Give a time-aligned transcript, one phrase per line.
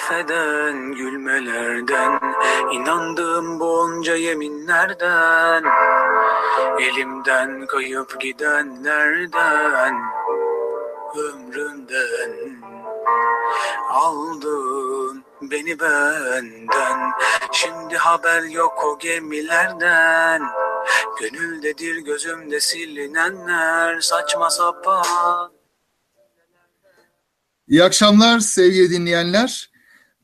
[0.00, 2.20] Mahveden gülmelerden
[2.72, 5.64] inandığım bonca yeminlerden
[6.80, 9.94] Elimden kayıp gidenlerden
[11.16, 12.62] Ömrümden.
[13.90, 17.12] Aldın beni benden
[17.52, 20.42] Şimdi haber yok o gemilerden.
[21.20, 25.52] Gönüldedir gözümde silinenler Saçma sapan.
[27.68, 29.69] İyi akşamlar sevgili dinleyenler.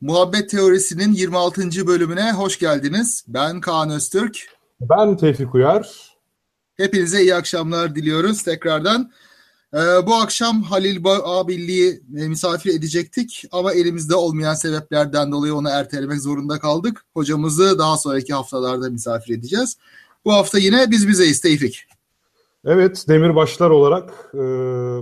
[0.01, 1.87] Muhabbet Teorisi'nin 26.
[1.87, 3.25] bölümüne hoş geldiniz.
[3.27, 4.37] Ben Kaan Öztürk.
[4.81, 6.17] Ben Tevfik Uyar.
[6.77, 9.11] Hepinize iyi akşamlar diliyoruz tekrardan.
[9.73, 16.21] Ee, bu akşam Halil Abilli'yi e, misafir edecektik ama elimizde olmayan sebeplerden dolayı onu ertelemek
[16.21, 17.05] zorunda kaldık.
[17.13, 19.77] Hocamızı daha sonraki haftalarda misafir edeceğiz.
[20.25, 21.85] Bu hafta yine biz bizeyiz Tevfik.
[22.65, 24.37] Evet, demirbaşlar olarak e,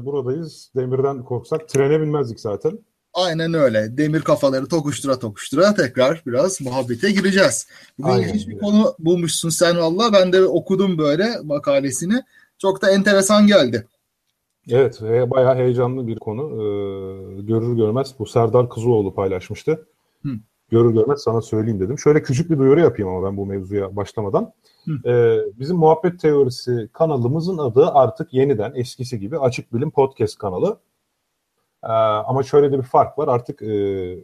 [0.06, 0.72] buradayız.
[0.76, 2.80] Demirden korksak trene binmezdik zaten.
[3.16, 3.98] Aynen öyle.
[3.98, 7.68] Demir kafaları tokuştura tokuştura tekrar biraz muhabbete gireceğiz.
[7.98, 8.28] Bugün Aynen.
[8.28, 10.14] ilginç bir konu bulmuşsun sen valla.
[10.14, 12.24] Ben de okudum böyle makalesini.
[12.58, 13.88] Çok da enteresan geldi.
[14.70, 16.42] Evet, bayağı heyecanlı bir konu.
[16.42, 19.88] Ee, görür görmez bu Serdar Kızıoğlu paylaşmıştı.
[20.24, 20.30] Hı.
[20.72, 22.00] Görür görmez sana söyleyeyim dedim.
[22.00, 24.54] Şöyle küçük bir duyuru yapayım ama ben bu mevzuya başlamadan.
[25.06, 30.78] Ee, bizim Muhabbet Teorisi kanalımızın adı artık yeniden eskisi gibi Açık Bilim Podcast kanalı.
[31.86, 34.18] Ee, ama şöyle de bir fark var artık e,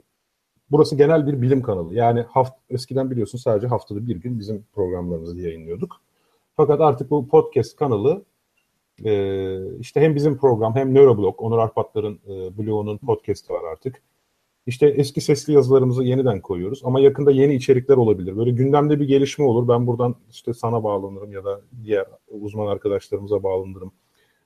[0.72, 1.95] burası genel bir bilim kanalı.
[1.95, 6.02] Yani haft eskiden biliyorsun sadece haftada bir gün bizim programlarımızı yayınlıyorduk.
[6.55, 8.23] Fakat artık bu podcast kanalı
[9.05, 14.02] e, işte hem bizim program hem Neuroblog, Onur Arpatlar'ın e, blogunun podcast'i var artık.
[14.66, 18.38] İşte eski sesli yazılarımızı yeniden koyuyoruz ama yakında yeni içerikler olabilir.
[18.38, 19.67] Böyle gündemde bir gelişme olur.
[19.67, 23.92] Ben buradan işte sana bağlanırım ya da diğer uzman arkadaşlarımıza bağlanırım.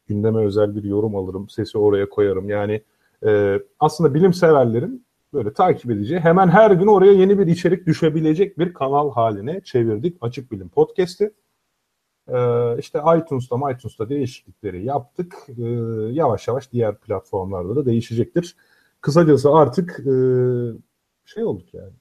[0.08, 1.50] Gündeme özel bir yorum alırım.
[1.50, 2.50] Sesi oraya koyarım.
[2.50, 2.82] Yani
[3.26, 8.60] e, aslında bilim severlerin böyle takip edeceği hemen her gün oraya yeni bir içerik düşebilecek
[8.60, 11.34] bir kanal haline çevirdik Açık Bilim Podcast'i.
[12.28, 15.36] Ee, işte iTunes'ta iTunes'ta değişiklikleri yaptık.
[15.58, 15.64] Ee,
[16.12, 18.56] yavaş yavaş diğer platformlarda da değişecektir.
[19.02, 20.14] Kısacası artık e,
[21.26, 21.94] şey olduk yani.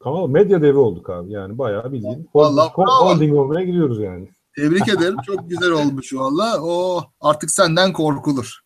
[0.00, 1.32] Kanal medya devi olduk abi.
[1.32, 4.28] Yani bayağı bildiğin Vallahi holding, holding olmaya gidiyoruz yani.
[4.56, 5.16] Tebrik ederim.
[5.26, 6.62] Çok güzel olmuş valla.
[6.62, 8.60] O artık senden korkulur.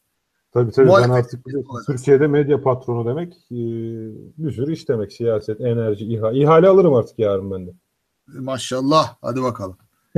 [0.52, 3.56] Tabii tabii Muhalefet ben artık Türkiye'de medya patronu demek e,
[4.38, 5.12] bir sürü iş demek.
[5.12, 6.32] Siyaset, enerji, İHA.
[6.32, 7.70] İhale alırım artık yarın ben de.
[8.26, 9.16] Maşallah.
[9.22, 9.76] Hadi bakalım.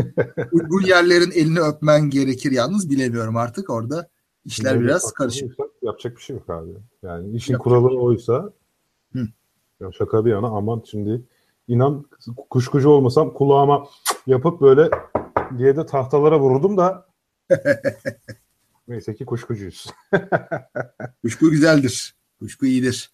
[0.52, 4.08] Uygun yerlerin elini öpmen gerekir yalnız bilemiyorum artık orada.
[4.44, 5.56] İşler Medya biraz karışık.
[5.82, 6.70] Yapacak bir şey yok abi.
[7.02, 7.98] Yani işin Yapacak kuralı şey.
[7.98, 8.52] oysa
[9.12, 9.28] Hı.
[9.80, 11.22] ya şaka bir yana aman şimdi
[11.68, 12.04] inan
[12.50, 13.86] kuşkucu olmasam kulağıma
[14.26, 14.90] yapıp böyle
[15.58, 17.06] diye de tahtalara vurdum da
[18.88, 19.86] neyse ki kuşkucuyuz.
[21.22, 22.16] Kuşku güzeldir.
[22.38, 23.10] Kuşku iyidir.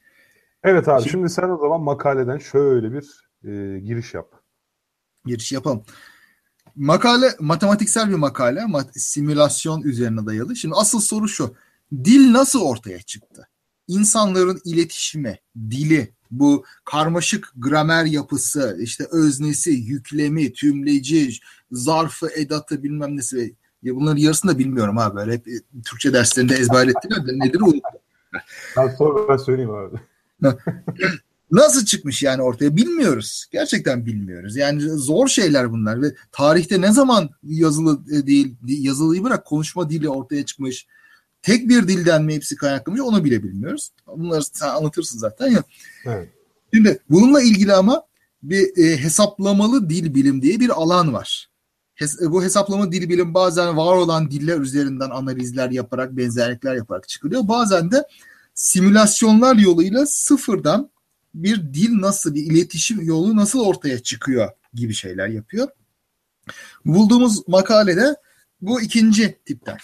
[0.62, 4.32] Evet abi şimdi, şimdi sen o zaman makaleden şöyle bir e, giriş yap.
[5.24, 5.84] Giriş yapalım.
[6.76, 10.56] Makale matematiksel bir makale, simülasyon üzerine dayalı.
[10.56, 11.54] Şimdi asıl soru şu.
[12.04, 13.48] Dil nasıl ortaya çıktı?
[13.88, 21.38] İnsanların iletişimi, dili, bu karmaşık gramer yapısı, işte öznesi, yüklemi, tümleci,
[21.70, 23.56] zarfı, edatı bilmem nesi.
[23.84, 25.16] Ya bunların yarısını da bilmiyorum abi.
[25.16, 25.46] Böyle hep
[25.84, 28.00] Türkçe derslerinde ezberlettiler de nedir unuttum.
[28.76, 29.96] Ben sonra ben söyleyeyim abi.
[31.50, 33.46] Nasıl çıkmış yani ortaya bilmiyoruz.
[33.52, 34.56] Gerçekten bilmiyoruz.
[34.56, 40.08] Yani zor şeyler bunlar ve tarihte ne zaman yazılı e, değil yazılıyı bırak konuşma dili
[40.08, 40.86] ortaya çıkmış.
[41.42, 43.90] Tek bir dilden mi hepsi kaynaklanmış onu bile bilmiyoruz.
[44.06, 45.62] Bunları sen anlatırsın zaten ya.
[46.06, 46.28] Evet.
[46.74, 48.02] Şimdi bununla ilgili ama
[48.42, 51.50] bir e, hesaplamalı dil bilim diye bir alan var.
[51.94, 57.48] Hes bu hesaplama dil bilim bazen var olan diller üzerinden analizler yaparak benzerlikler yaparak çıkılıyor.
[57.48, 58.04] Bazen de
[58.54, 60.90] simülasyonlar yoluyla sıfırdan
[61.34, 65.68] bir dil nasıl, bir iletişim yolu nasıl ortaya çıkıyor gibi şeyler yapıyor.
[66.84, 68.16] Bulduğumuz makalede
[68.60, 69.76] bu ikinci tipten.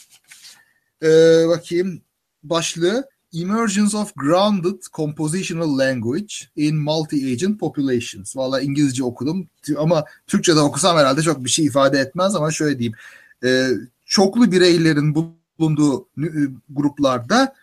[1.02, 2.02] Ee, bakayım
[2.42, 8.36] başlığı Emergence of Grounded Compositional Language in Multi-Agent Populations.
[8.36, 12.96] Valla İngilizce okudum ama Türkçe'de okusam herhalde çok bir şey ifade etmez ama şöyle diyeyim.
[13.44, 13.68] E,
[14.06, 15.14] çoklu bireylerin
[15.58, 16.30] bulunduğu e,
[16.70, 17.54] gruplarda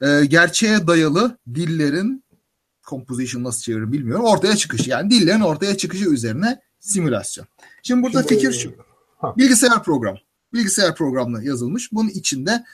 [0.00, 2.24] e, gerçeğe dayalı dillerin
[2.88, 4.24] composition nasıl çevirir bilmiyorum.
[4.24, 7.46] Ortaya çıkış yani dillerin ortaya çıkışı üzerine simülasyon.
[7.82, 8.72] Şimdi burada Şimdi, fikir şu.
[9.18, 9.34] Ha.
[9.36, 10.18] Bilgisayar programı.
[10.52, 11.92] Bilgisayar programına yazılmış.
[11.92, 12.64] Bunun içinde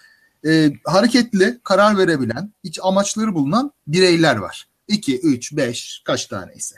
[0.47, 4.69] e, hareketli karar verebilen, iç amaçları bulunan bireyler var.
[4.89, 6.77] 2, 3, 5 kaç taneyse.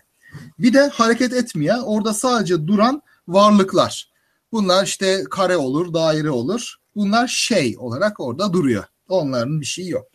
[0.58, 4.12] Bir de hareket etmeyen, orada sadece duran varlıklar.
[4.52, 6.76] Bunlar işte kare olur, daire olur.
[6.96, 8.84] bunlar şey olarak orada duruyor.
[9.08, 10.06] Onların bir şeyi yok.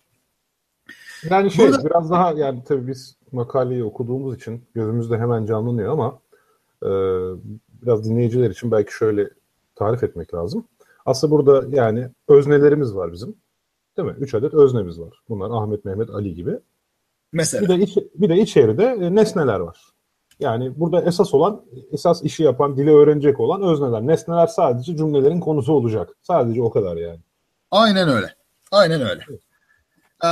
[1.30, 6.20] Yani şey Burada, biraz daha yani tabii biz makaleyi okuduğumuz için gözümüzde hemen canlanıyor ama
[6.84, 6.90] e,
[7.82, 9.30] biraz dinleyiciler için belki şöyle
[9.76, 10.66] tarif etmek lazım.
[11.06, 13.36] Aslında burada yani öznelerimiz var bizim.
[13.98, 14.16] Değil mi?
[14.20, 15.14] Üç adet öznemiz var.
[15.30, 16.60] Bunlar Ahmet, Mehmet, Ali gibi.
[17.32, 17.62] Mesela.
[17.64, 19.78] Bir de, iç, bir de içeride e, nesneler var.
[20.40, 24.02] Yani burada esas olan, esas işi yapan, dili öğrenecek olan özneler.
[24.02, 26.10] Nesneler sadece cümlelerin konusu olacak.
[26.22, 27.20] Sadece o kadar yani.
[27.72, 28.36] Aynen öyle.
[28.72, 29.26] Aynen öyle.
[29.30, 29.42] Evet.
[30.26, 30.28] Ee,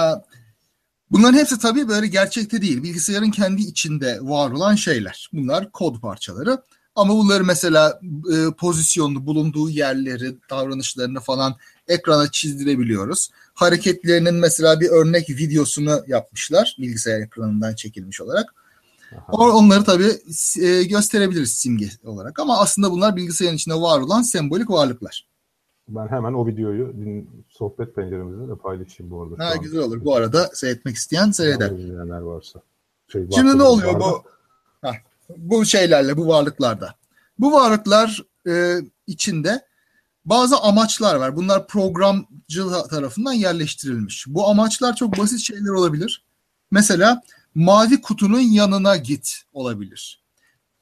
[1.11, 2.83] bunların hepsi tabii böyle gerçekte değil.
[2.83, 5.29] Bilgisayarın kendi içinde var olan şeyler.
[5.33, 6.57] Bunlar kod parçaları.
[6.95, 7.99] Ama bunları mesela
[8.33, 11.55] e, pozisyonlu bulunduğu yerleri, davranışlarını falan
[11.91, 13.29] ekrana çizdirebiliyoruz.
[13.53, 18.55] Hareketlerinin mesela bir örnek videosunu yapmışlar bilgisayar ekranından çekilmiş olarak.
[19.17, 19.31] Aha.
[19.31, 20.11] Onları tabii
[20.61, 25.27] e, gösterebiliriz simge olarak ama aslında bunlar bilgisayarın içinde var olan sembolik varlıklar.
[25.87, 26.93] Ben hemen o videoyu
[27.49, 29.45] sohbet penceremizde de paylaşayım bu arada.
[29.45, 30.05] Ha, güzel olur.
[30.05, 31.71] Bu arada seyretmek isteyen seyreder.
[32.21, 32.61] varsa.
[33.07, 34.23] Şey, Şimdi ne oluyor bu?
[34.81, 34.93] Heh,
[35.37, 36.95] bu şeylerle, bu varlıklarda.
[37.39, 38.77] Bu varlıklar e,
[39.07, 39.61] içinde
[40.25, 41.35] bazı amaçlar var.
[41.35, 44.25] Bunlar programcı tarafından yerleştirilmiş.
[44.27, 46.23] Bu amaçlar çok basit şeyler olabilir.
[46.71, 47.21] Mesela
[47.55, 50.21] mavi kutunun yanına git olabilir.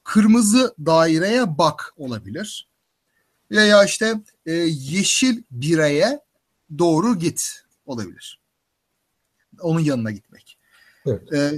[0.03, 2.67] Kırmızı daireye bak olabilir.
[3.51, 6.19] Veya işte e, yeşil bireye
[6.77, 8.39] doğru git olabilir.
[9.61, 10.57] Onun yanına gitmek.
[11.05, 11.33] Evet.
[11.33, 11.53] E,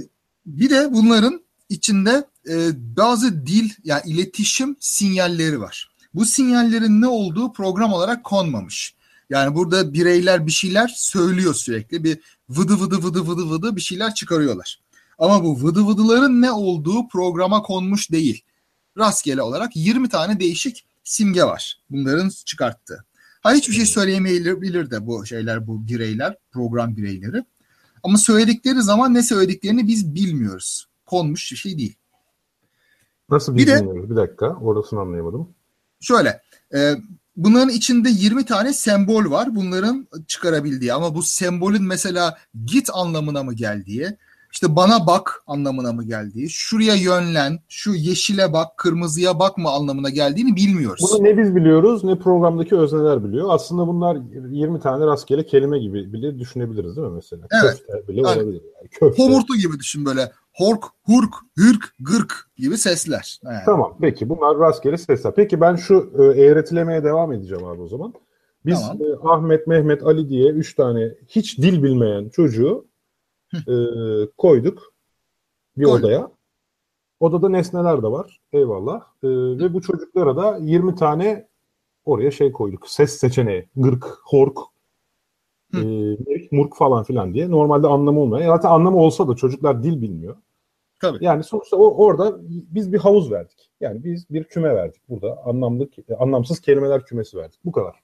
[0.46, 5.91] bir de bunların içinde e, bazı dil yani iletişim sinyalleri var.
[6.14, 8.94] Bu sinyallerin ne olduğu program olarak konmamış.
[9.30, 12.04] Yani burada bireyler bir şeyler söylüyor sürekli.
[12.04, 14.80] Bir vıdı vıdı vıdı vıdı vıdı bir şeyler çıkarıyorlar.
[15.18, 18.44] Ama bu vıdı vıdıların ne olduğu programa konmuş değil.
[18.98, 21.82] Rastgele olarak 20 tane değişik simge var.
[21.90, 23.04] Bunların çıkarttığı.
[23.40, 27.44] Ha hiçbir şey söyleyemeyebilir de bu şeyler, bu bireyler, program bireyleri.
[28.02, 30.86] Ama söyledikleri zaman ne söylediklerini biz bilmiyoruz.
[31.06, 31.96] Konmuş bir şey değil.
[33.30, 34.10] Nasıl bir bilmiyoruz?
[34.10, 35.48] Bir dakika, orasını anlayamadım.
[36.02, 36.40] Şöyle,
[36.74, 36.94] e,
[37.36, 39.56] bunların içinde 20 tane sembol var.
[39.56, 44.16] Bunların çıkarabildiği ama bu sembolün mesela git anlamına mı geldiği,
[44.52, 50.56] işte bana bak anlamına mı geldiği, şuraya yönlen, şu yeşile bak, kırmızıya bakma anlamına geldiğini
[50.56, 51.10] bilmiyoruz.
[51.12, 53.46] Bunu ne biz biliyoruz ne programdaki özneler biliyor.
[53.50, 54.18] Aslında bunlar
[54.50, 57.46] 20 tane rastgele kelime gibi bile düşünebiliriz değil mi mesela?
[57.62, 57.82] Evet.
[57.86, 58.62] Köfte bile yani, olabilir.
[58.76, 58.88] Yani.
[58.88, 59.22] Köfte.
[59.22, 60.32] Homurtu gibi düşün böyle.
[60.54, 63.40] Hork, hurk, hürk, gırk gibi sesler.
[63.44, 63.62] Yani.
[63.64, 65.34] Tamam peki bunlar rastgele sesler.
[65.34, 68.14] Peki ben şu e, eğretilemeye devam edeceğim abi o zaman.
[68.66, 68.98] Biz tamam.
[69.02, 72.86] e, Ahmet, Mehmet, Ali diye üç tane hiç dil bilmeyen çocuğu
[73.54, 73.74] e,
[74.38, 74.92] koyduk
[75.76, 76.04] bir Koyduk.
[76.04, 76.30] odaya.
[77.20, 78.40] Odada nesneler de var.
[78.52, 79.00] Eyvallah.
[79.22, 81.48] E, ve bu çocuklara da 20 tane
[82.04, 82.88] oraya şey koyduk.
[82.88, 83.68] Ses seçeneği.
[83.76, 84.58] Gırk, hork,
[85.74, 87.50] e, murk falan filan diye.
[87.50, 88.56] Normalde anlamı olmuyor.
[88.56, 90.36] Zaten anlamı olsa da çocuklar dil bilmiyor.
[91.00, 91.24] Tabii.
[91.24, 93.70] Yani sonuçta o, orada biz bir havuz verdik.
[93.80, 95.38] Yani biz bir küme verdik burada.
[95.44, 97.60] Anlamlı, anlamsız kelimeler kümesi verdik.
[97.64, 97.94] Bu kadar.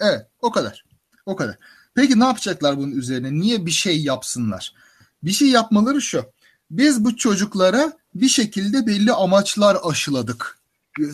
[0.00, 0.84] Evet o kadar.
[1.26, 1.58] O kadar.
[1.94, 3.32] Peki ne yapacaklar bunun üzerine?
[3.32, 4.74] Niye bir şey yapsınlar?
[5.22, 6.24] Bir şey yapmaları şu.
[6.70, 10.58] Biz bu çocuklara bir şekilde belli amaçlar aşıladık.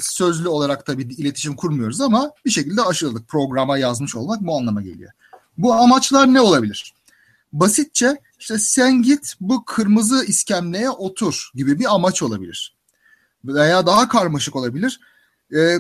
[0.01, 3.29] Sözlü olarak tabii iletişim kurmuyoruz ama bir şekilde aşıladık.
[3.29, 5.13] Programa yazmış olmak bu anlama geliyor.
[5.59, 6.95] Bu amaçlar ne olabilir?
[7.53, 12.77] Basitçe işte sen git bu kırmızı iskemleye otur gibi bir amaç olabilir.
[13.45, 15.01] Veya daha karmaşık olabilir.
[15.57, 15.79] Ee,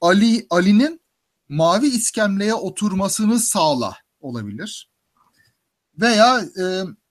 [0.00, 1.00] Ali Ali'nin
[1.48, 4.90] mavi iskemleye oturmasını sağla olabilir.
[6.00, 6.64] Veya e,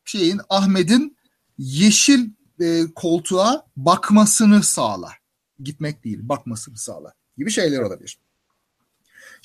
[0.05, 1.17] şeyin Ahmet'in
[1.57, 2.29] yeşil
[2.61, 5.11] e, koltuğa bakmasını sağla.
[5.59, 8.17] Gitmek değil, bakmasını sağla gibi şeyler olabilir.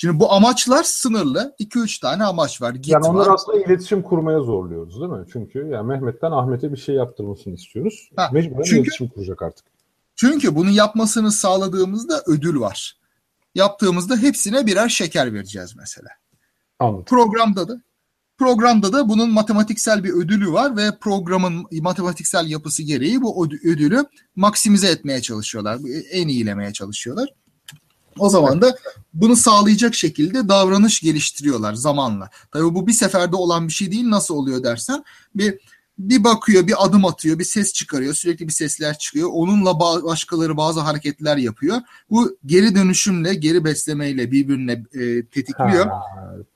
[0.03, 1.55] Şimdi bu amaçlar sınırlı.
[1.61, 2.75] 2-3 tane amaç var.
[2.75, 3.35] Git yani onlar var.
[3.35, 5.27] aslında iletişim kurmaya zorluyoruz değil mi?
[5.33, 8.11] Çünkü yani Mehmet'ten Ahmet'e bir şey yaptırmasını istiyoruz.
[8.17, 9.67] Ha, Mecburen çünkü, iletişim kuracak artık.
[10.17, 12.99] Çünkü bunu yapmasını sağladığımızda ödül var.
[13.55, 16.09] Yaptığımızda hepsine birer şeker vereceğiz mesela.
[16.79, 17.05] Anladım.
[17.05, 17.81] Programda da
[18.39, 24.05] programda da bunun matematiksel bir ödülü var ve programın matematiksel yapısı gereği bu ödülü
[24.37, 25.79] maksimize etmeye çalışıyorlar.
[26.11, 27.29] En iyilemeye çalışıyorlar.
[28.19, 28.77] O zaman da
[29.15, 32.31] bunu sağlayacak şekilde davranış geliştiriyorlar zamanla.
[32.51, 34.11] Tabii bu bir seferde olan bir şey değil.
[34.11, 35.05] Nasıl oluyor dersen
[35.35, 35.59] bir
[35.99, 38.15] bir bakıyor, bir adım atıyor, bir ses çıkarıyor.
[38.15, 39.29] Sürekli bir sesler çıkıyor.
[39.33, 41.77] Onunla başkaları bazı hareketler yapıyor.
[42.11, 45.87] Bu geri dönüşümle, geri beslemeyle birbirine e, tetikliyor.
[45.87, 46.03] Ha,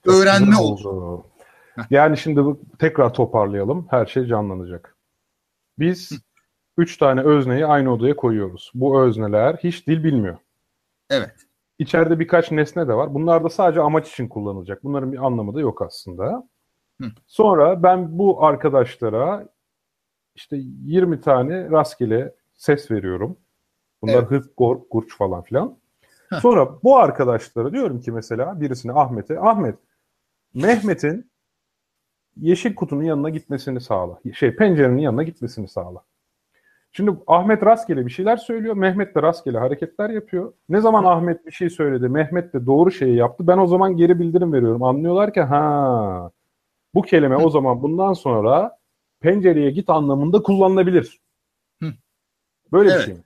[0.05, 1.27] Öğrenme oldu.
[1.91, 3.87] Yani şimdi bu, tekrar toparlayalım.
[3.91, 4.97] Her şey canlanacak.
[5.79, 6.15] Biz Hı.
[6.79, 8.71] üç tane özneyi aynı odaya koyuyoruz.
[8.75, 10.37] Bu özneler hiç dil bilmiyor.
[11.11, 11.46] Evet.
[11.79, 13.15] İçeride birkaç nesne de var.
[13.15, 14.85] Bunlar da sadece amaç için kullanılacak.
[14.85, 16.49] Bunların bir anlamı da yok aslında.
[17.01, 17.07] Hı.
[17.27, 19.49] Sonra ben bu arkadaşlara
[20.35, 23.37] işte 20 tane rastgele ses veriyorum.
[24.03, 24.31] Bunlar evet.
[24.31, 25.79] hırs, gork, gurç falan filan.
[26.41, 29.79] Sonra bu arkadaşlara diyorum ki mesela birisine Ahmet'e Ahmet
[30.55, 31.31] Mehmet'in
[32.37, 34.21] yeşil kutunun yanına gitmesini sağla.
[34.35, 36.05] Şey pencerenin yanına gitmesini sağla.
[36.97, 38.75] Şimdi Ahmet rastgele bir şeyler söylüyor.
[38.75, 40.53] Mehmet de rastgele hareketler yapıyor.
[40.69, 43.47] Ne zaman Ahmet bir şey söyledi, Mehmet de doğru şeyi yaptı.
[43.47, 44.83] Ben o zaman geri bildirim veriyorum.
[44.83, 46.31] Anlıyorlar ki ha
[46.95, 48.79] bu kelime o zaman bundan sonra
[49.21, 51.21] pencereye git anlamında kullanılabilir.
[52.73, 53.01] Böyle evet.
[53.01, 53.25] bir şey mi?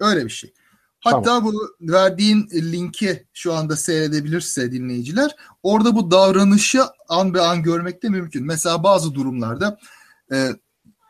[0.00, 0.52] Öyle bir şey.
[1.00, 1.44] Hatta tamam.
[1.44, 1.52] bu
[1.92, 8.46] verdiğin linki şu anda seyredebilirse dinleyiciler orada bu davranışı an be an görmek de mümkün.
[8.46, 9.78] Mesela bazı durumlarda
[10.32, 10.36] e,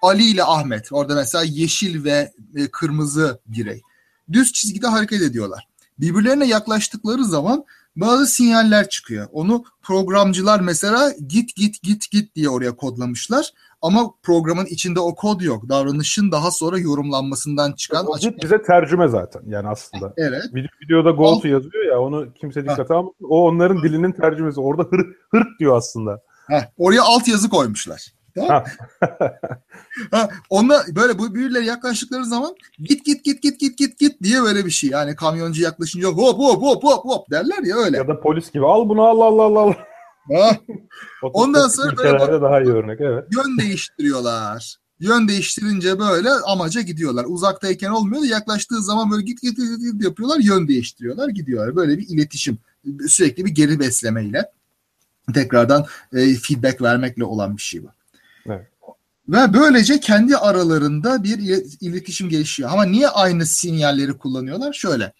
[0.04, 3.82] Ali ile Ahmet orada mesela yeşil ve e, kırmızı birey
[4.32, 5.68] düz çizgide hareket ediyorlar.
[5.98, 7.64] Birbirlerine yaklaştıkları zaman
[7.96, 9.26] bazı sinyaller çıkıyor.
[9.32, 13.50] Onu programcılar mesela git git git git diye oraya kodlamışlar.
[13.82, 15.68] Ama programın içinde o kod yok.
[15.68, 18.42] Davranışın daha sonra yorumlanmasından çıkan o açık.
[18.42, 20.14] bize tercüme zaten yani aslında.
[20.16, 20.42] Evet.
[20.82, 23.14] Videoda go to yazıyor ya onu kimse dikkate almıyor.
[23.22, 24.60] O onların dilinin tercümesi.
[24.60, 26.22] Orada hır, hırk diyor aslında.
[26.48, 28.12] Heh, oraya alt yazı koymuşlar.
[28.34, 28.64] Tamam.
[30.10, 34.42] ha, onunla böyle bu birbirleri yaklaştıkları zaman git git git git git git git diye
[34.42, 34.90] böyle bir şey.
[34.90, 37.96] Yani kamyoncu yaklaşınca hop hop hop hop hop derler ya öyle.
[37.96, 39.74] Ya da polis gibi al bunu al al al al.
[41.22, 43.24] Ondan sonra böyle daha iyi örnek evet.
[43.36, 44.76] Yön değiştiriyorlar.
[45.00, 47.24] Yön değiştirince böyle amaca gidiyorlar.
[47.28, 50.38] Uzaktayken olmuyor da yaklaştığı zaman böyle git git git, git yapıyorlar.
[50.38, 51.76] Yön değiştiriyorlar gidiyorlar.
[51.76, 52.58] Böyle bir iletişim.
[53.08, 54.50] Sürekli bir geri beslemeyle
[55.34, 57.88] tekrardan e, feedback vermekle olan bir şey bu.
[58.46, 58.66] Evet.
[59.28, 61.38] Ve böylece kendi aralarında bir
[61.80, 62.70] iletişim gelişiyor.
[62.72, 64.72] Ama niye aynı sinyalleri kullanıyorlar?
[64.72, 65.12] Şöyle.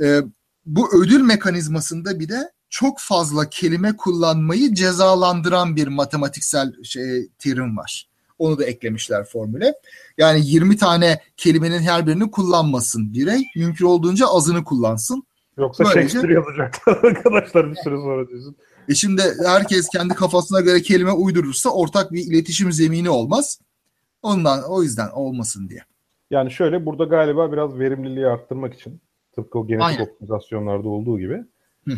[0.00, 0.20] E,
[0.66, 8.08] bu ödül mekanizmasında bir de çok fazla kelime kullanmayı cezalandıran bir matematiksel şey, terim var.
[8.38, 9.74] Onu da eklemişler formüle.
[10.18, 13.44] Yani 20 tane kelimenin her birini kullanmasın birey.
[13.56, 15.26] Mümkün olduğunca azını kullansın.
[15.58, 18.56] Yoksa Böylece, Shakespeare yazacaklar arkadaşlar bir süre sonra diyorsun.
[18.88, 23.60] E şimdi herkes kendi kafasına göre kelime uydurursa ortak bir iletişim zemini olmaz.
[24.22, 25.80] Ondan o yüzden olmasın diye.
[26.30, 29.00] Yani şöyle burada galiba biraz verimliliği arttırmak için
[29.34, 30.02] tıpkı o genetik Aynen.
[30.02, 31.44] optimizasyonlarda olduğu gibi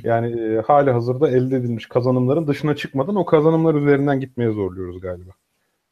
[0.03, 5.31] yani e, hali hazırda elde edilmiş kazanımların dışına çıkmadan o kazanımlar üzerinden gitmeye zorluyoruz galiba.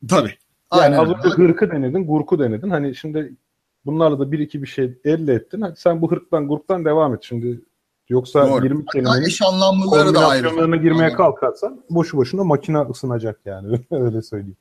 [0.09, 0.35] Tabii.
[0.73, 0.99] Yani Aynen.
[0.99, 2.71] az önce hırkı denedin, gurku denedin.
[2.71, 3.35] Hani şimdi
[3.87, 5.61] bunlarla da bir iki bir şey elde ettin.
[5.61, 7.23] Hadi sen bu hırktan, gurktan devam et.
[7.23, 7.61] Şimdi
[8.09, 8.65] yoksa Doğru.
[8.65, 10.77] 20 kelimenin eş anlamlıları da ayrı.
[10.77, 13.81] girmeye kalkarsan boşu boşuna makine ısınacak yani.
[13.91, 14.57] Öyle söyleyeyim.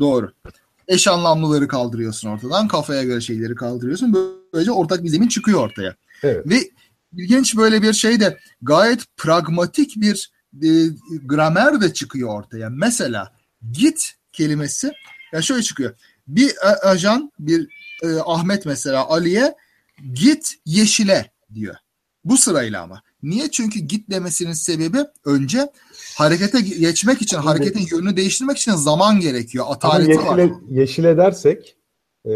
[0.00, 0.32] Doğru.
[0.88, 2.68] Eş anlamlıları kaldırıyorsun ortadan.
[2.68, 4.16] Kafaya göre şeyleri kaldırıyorsun.
[4.52, 5.94] Böylece ortak bir zemin çıkıyor ortaya.
[6.22, 6.46] Evet.
[6.46, 6.56] Ve
[7.16, 10.68] ilginç böyle bir şey de gayet pragmatik bir e,
[11.24, 12.70] gramer de çıkıyor ortaya.
[12.70, 13.32] Mesela
[13.72, 14.92] git kelimesi
[15.32, 15.94] ya şöyle çıkıyor.
[16.28, 16.52] Bir
[16.82, 17.68] ajan bir
[18.02, 19.54] e, Ahmet mesela Ali'ye
[20.12, 21.74] git yeşile diyor.
[22.28, 23.02] Bu sırayla ama.
[23.22, 23.50] Niye?
[23.50, 25.58] Çünkü git demesinin sebebi önce
[26.16, 29.64] harekete geçmek için, hareketin yönünü değiştirmek için zaman gerekiyor.
[29.68, 30.50] Ataleti yeşile, var.
[30.68, 31.76] Yeşile dersek
[32.26, 32.30] e,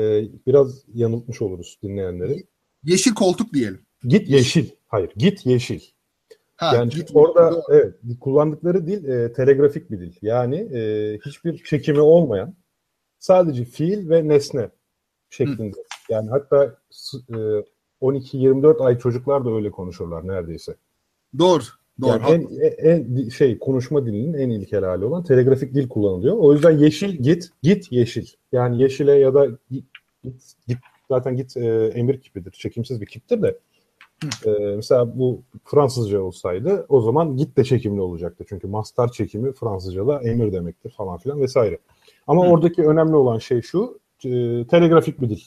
[0.47, 2.47] biraz yanıltmış oluruz dinleyenleri.
[2.85, 3.81] Yeşil koltuk diyelim.
[4.05, 4.69] Git yeşil.
[4.89, 5.81] Hayır, git yeşil.
[6.57, 10.13] Ha, yani git orada evet kullandıkları dil e, telegrafik bir dil.
[10.23, 12.55] Yani e, hiçbir çekimi olmayan
[13.19, 14.71] sadece fiil ve nesne
[15.31, 15.77] şeklinde.
[15.77, 16.13] Hı.
[16.13, 16.79] Yani hatta
[17.35, 17.37] e,
[18.03, 20.75] 12-24 ay çocuklar da öyle konuşurlar neredeyse.
[21.39, 21.63] Doğru.
[22.01, 22.11] Doğru.
[22.11, 26.37] Yani en, en şey konuşma dilinin en ilkel hali olan telegrafik dil kullanılıyor.
[26.37, 28.27] O yüzden yeşil git, git yeşil.
[28.53, 29.85] Yani yeşile ya da git,
[30.23, 30.79] git, git
[31.09, 32.51] zaten git e, emir kipidir.
[32.51, 33.59] Çekimsiz bir kiptir de
[34.47, 38.45] ee, mesela bu Fransızca olsaydı o zaman git de çekimli olacaktı.
[38.49, 41.79] Çünkü mastar çekimi Fransızca'da emir demektir falan filan vesaire.
[42.27, 42.51] Ama Hı.
[42.51, 44.31] oradaki önemli olan şey şu e,
[44.67, 45.41] telegrafik bir dil.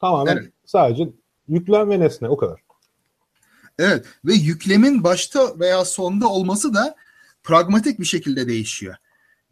[0.00, 0.52] Tamamen evet.
[0.64, 1.08] sadece
[1.48, 2.60] yüklem ve nesne o kadar.
[3.78, 6.96] Evet ve yüklemin başta veya sonda olması da
[7.42, 8.96] pragmatik bir şekilde değişiyor.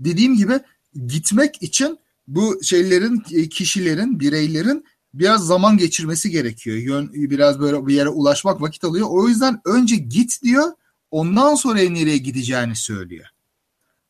[0.01, 0.61] Dediğim gibi
[1.07, 4.85] gitmek için bu şeylerin, kişilerin, bireylerin
[5.15, 6.77] biraz zaman geçirmesi gerekiyor.
[6.77, 9.07] Yön, biraz böyle bir yere ulaşmak vakit alıyor.
[9.11, 10.73] O yüzden önce git diyor.
[11.11, 13.27] Ondan sonra nereye gideceğini söylüyor.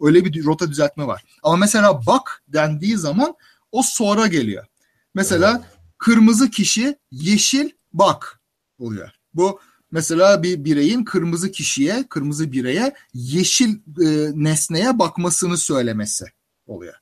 [0.00, 1.24] Öyle bir rota düzeltme var.
[1.42, 3.34] Ama mesela bak dendiği zaman
[3.72, 4.66] o sonra geliyor.
[5.14, 5.64] Mesela
[6.02, 8.40] kırmızı kişi yeşil bak
[8.78, 9.08] oluyor.
[9.34, 13.70] Bu mesela bir bireyin kırmızı kişiye, kırmızı bireye yeşil
[14.04, 16.24] e, nesneye bakmasını söylemesi
[16.66, 16.94] oluyor.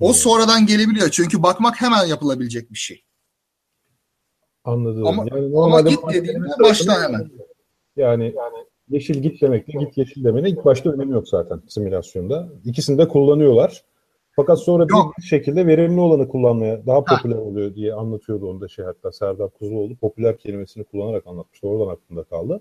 [0.00, 1.10] O sonradan gelebiliyor.
[1.10, 3.04] Çünkü bakmak hemen yapılabilecek bir şey.
[4.64, 5.06] Anladım.
[5.06, 7.30] Ama, yani ama git dediğinde baştan hemen.
[7.96, 12.48] Yani, yani yeşil git demekle git yeşil demenin ilk başta önemi yok zaten simülasyonda.
[12.64, 13.84] İkisini de kullanıyorlar.
[14.36, 14.86] Fakat sonra
[15.18, 19.50] bir şekilde verimli olanı kullanmaya daha popüler oluyor diye anlatıyordu onu da şey hatta Serdar
[19.50, 21.68] Kuzuoğlu popüler kelimesini kullanarak anlatmıştı.
[21.68, 22.60] Oradan aklımda kaldı.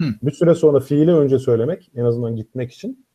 [0.00, 0.04] Hı.
[0.22, 3.06] Bir süre sonra fiili önce söylemek en azından gitmek için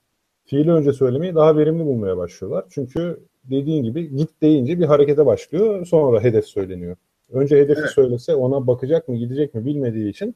[0.46, 2.66] fiili önce söylemeyi daha verimli bulmaya başlıyorlar.
[2.70, 6.96] Çünkü dediğin gibi git deyince bir harekete başlıyor sonra hedef söyleniyor.
[7.32, 7.90] Önce hedefi evet.
[7.90, 10.36] söylese ona bakacak mı gidecek mi bilmediği için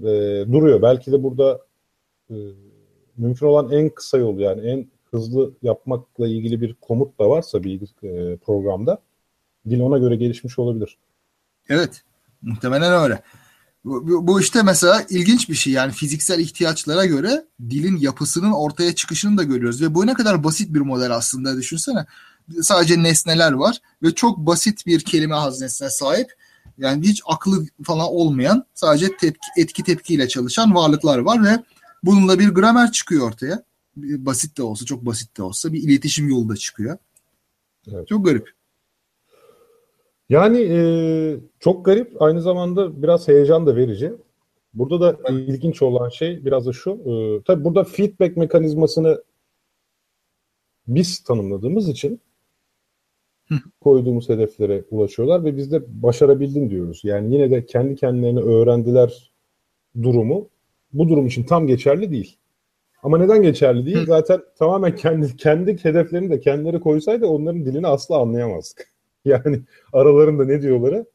[0.00, 0.04] e,
[0.52, 0.82] duruyor.
[0.82, 1.60] Belki de burada
[2.30, 2.36] e,
[3.16, 7.80] mümkün olan en kısa yol yani en hızlı yapmakla ilgili bir komut da varsa bir
[8.02, 9.02] e, programda
[9.68, 10.98] dil ona göre gelişmiş olabilir.
[11.68, 12.02] Evet.
[12.42, 13.22] Muhtemelen öyle.
[13.84, 19.38] Bu, bu işte mesela ilginç bir şey yani fiziksel ihtiyaçlara göre dilin yapısının ortaya çıkışını
[19.38, 22.06] da görüyoruz ve bu ne kadar basit bir model aslında düşünsene.
[22.62, 26.34] Sadece nesneler var ve çok basit bir kelime haznesine sahip.
[26.78, 31.62] Yani hiç aklı falan olmayan sadece tepki, etki tepkiyle çalışan varlıklar var ve
[32.02, 33.62] bununla bir gramer çıkıyor ortaya.
[33.96, 36.98] Basit de olsa çok basit de olsa bir iletişim yolu da çıkıyor.
[37.92, 38.08] Evet.
[38.08, 38.50] Çok garip.
[40.28, 40.80] Yani e,
[41.60, 44.12] çok garip aynı zamanda biraz heyecan da verici.
[44.74, 46.90] Burada da ilginç olan şey biraz da şu.
[46.90, 49.22] E, tabii burada feedback mekanizmasını
[50.86, 52.20] biz tanımladığımız için
[53.80, 57.00] koyduğumuz hedeflere ulaşıyorlar ve biz de başarabildin diyoruz.
[57.04, 59.32] Yani yine de kendi kendilerini öğrendiler
[60.02, 60.48] durumu
[60.92, 62.36] bu durum için tam geçerli değil.
[63.02, 64.06] Ama neden geçerli değil?
[64.06, 68.92] Zaten tamamen kendi kendi hedeflerini de kendileri koysaydı onların dilini asla anlayamazdık.
[69.24, 69.60] Yani
[69.92, 71.06] aralarında ne diyorları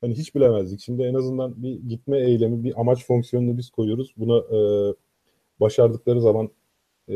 [0.00, 0.80] hani hiç bilemezdik.
[0.80, 4.14] Şimdi en azından bir gitme eylemi, bir amaç fonksiyonunu biz koyuyoruz.
[4.16, 4.58] Buna e,
[5.60, 6.50] başardıkları zaman
[7.08, 7.14] e,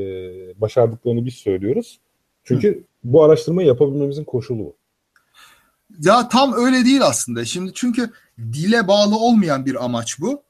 [0.60, 2.00] başardıklarını biz söylüyoruz.
[2.44, 2.82] Çünkü Hı.
[3.04, 4.76] bu araştırmayı yapabilmemizin koşulu bu.
[6.04, 7.44] Ya tam öyle değil aslında.
[7.44, 10.42] Şimdi çünkü dile bağlı olmayan bir amaç bu.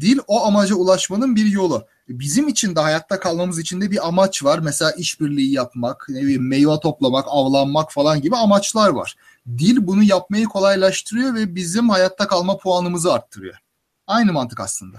[0.00, 1.84] Dil o amaca ulaşmanın bir yolu.
[2.08, 4.58] Bizim için de hayatta kalmamız için de bir amaç var.
[4.58, 9.16] Mesela işbirliği yapmak, ne bileyim meyve toplamak, avlanmak falan gibi amaçlar var.
[9.58, 13.54] Dil bunu yapmayı kolaylaştırıyor ve bizim hayatta kalma puanımızı arttırıyor.
[14.06, 14.98] Aynı mantık aslında.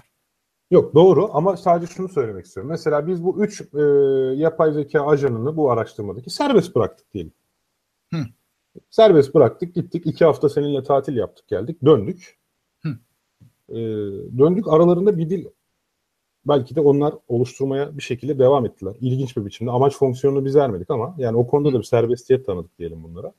[0.71, 2.71] Yok doğru ama sadece şunu söylemek istiyorum.
[2.71, 3.81] Mesela biz bu üç e,
[4.41, 7.33] yapay zeka ajanını bu araştırmadaki serbest bıraktık diyelim.
[8.13, 8.17] Hı.
[8.89, 12.37] Serbest bıraktık gittik iki hafta seninle tatil yaptık geldik döndük.
[12.81, 12.89] Hı.
[13.69, 13.77] E,
[14.37, 15.45] döndük aralarında bir dil
[16.47, 18.93] belki de onlar oluşturmaya bir şekilde devam ettiler.
[19.01, 19.71] İlginç bir biçimde.
[19.71, 23.33] Amaç fonksiyonunu biz vermedik ama yani o konuda da bir serbestiyet tanıdık diyelim bunlara.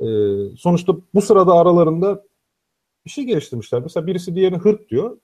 [0.00, 0.06] E,
[0.56, 2.24] sonuçta bu sırada aralarında
[3.04, 3.82] bir şey geliştirmişler.
[3.82, 5.18] Mesela birisi diğerine hırk diyor.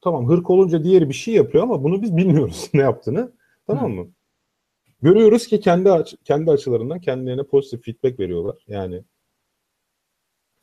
[0.00, 3.32] Tamam hırk olunca diğeri bir şey yapıyor ama bunu biz bilmiyoruz ne yaptığını.
[3.66, 4.06] Tamam mı?
[5.02, 8.64] Görüyoruz ki kendi aç kendi açılarından kendilerine pozitif feedback veriyorlar.
[8.68, 9.02] Yani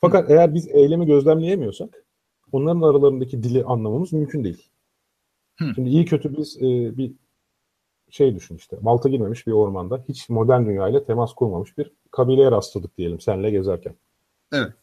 [0.01, 0.33] fakat Hı.
[0.33, 2.05] eğer biz eylemi gözlemleyemiyorsak
[2.51, 4.69] onların aralarındaki dili anlamamız mümkün değil.
[5.59, 5.65] Hı.
[5.75, 7.11] Şimdi iyi kötü biz e, bir
[8.09, 8.77] şey düşün işte.
[8.81, 13.95] Balta girmemiş bir ormanda hiç modern dünyayla temas kurmamış bir kabileye rastladık diyelim senle gezerken.
[14.53, 14.73] Evet.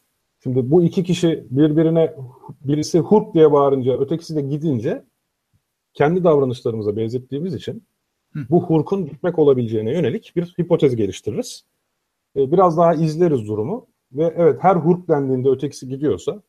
[0.43, 2.15] Şimdi bu iki kişi birbirine
[2.61, 5.05] birisi hurk diye bağırınca ötekisi de gidince
[5.93, 7.83] kendi davranışlarımıza benzettiğimiz için
[8.33, 8.39] Hı.
[8.49, 11.65] bu hurkun gitmek olabileceğine yönelik bir hipotez geliştiririz.
[12.35, 16.41] Ee, biraz daha izleriz durumu ve evet her hurk dendiğinde ötekisi gidiyorsa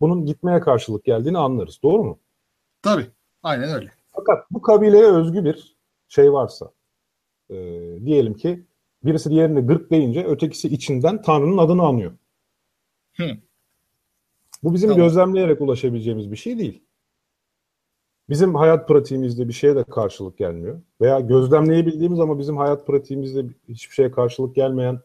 [0.00, 1.80] bunun gitmeye karşılık geldiğini anlarız.
[1.82, 2.18] Doğru mu?
[2.82, 3.06] Tabii.
[3.46, 3.90] Aynen öyle.
[4.12, 5.76] Fakat bu kabileye özgü bir
[6.08, 6.72] şey varsa
[7.50, 7.56] e,
[8.04, 8.64] diyelim ki
[9.04, 12.12] birisi diğerini gırk deyince ötekisi içinden Tanrı'nın adını anıyor.
[13.16, 13.30] Hı.
[14.62, 15.04] Bu bizim tamam.
[15.04, 16.82] gözlemleyerek ulaşabileceğimiz bir şey değil.
[18.28, 20.82] Bizim hayat pratiğimizde bir şeye de karşılık gelmiyor.
[21.00, 25.00] Veya gözlemleyebildiğimiz ama bizim hayat pratiğimizde hiçbir şeye karşılık gelmeyen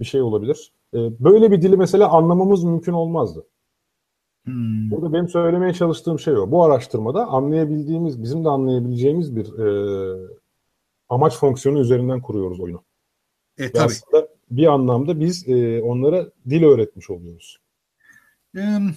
[0.00, 0.72] bir şey olabilir.
[0.94, 3.46] Ee, böyle bir dili mesela anlamamız mümkün olmazdı.
[4.48, 4.90] Hmm.
[4.90, 6.50] Burada benim söylemeye çalıştığım şey o.
[6.50, 9.68] Bu araştırmada anlayabildiğimiz, bizim de anlayabileceğimiz bir e,
[11.08, 12.82] amaç fonksiyonu üzerinden kuruyoruz oyunu.
[13.58, 13.84] E, tabii.
[13.84, 17.58] Aslında bir anlamda biz e, onlara dil öğretmiş oluyoruz.
[18.54, 18.90] Hmm.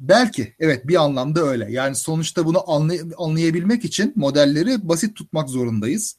[0.00, 1.72] Belki evet bir anlamda öyle.
[1.72, 6.16] Yani sonuçta bunu anlay- anlayabilmek için modelleri basit tutmak zorundayız.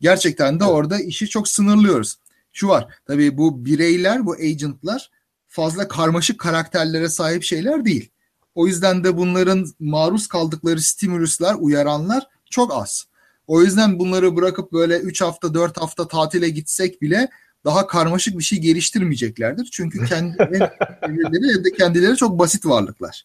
[0.00, 0.74] Gerçekten de evet.
[0.74, 2.18] orada işi çok sınırlıyoruz.
[2.52, 5.10] Şu var tabii bu bireyler, bu agentlar
[5.54, 8.10] fazla karmaşık karakterlere sahip şeyler değil.
[8.54, 13.04] O yüzden de bunların maruz kaldıkları stimüluslar, uyaranlar çok az.
[13.46, 17.28] O yüzden bunları bırakıp böyle 3 hafta 4 hafta tatile gitsek bile
[17.64, 19.68] daha karmaşık bir şey geliştirmeyeceklerdir.
[19.72, 23.24] Çünkü kendileri evde kendileri çok basit varlıklar.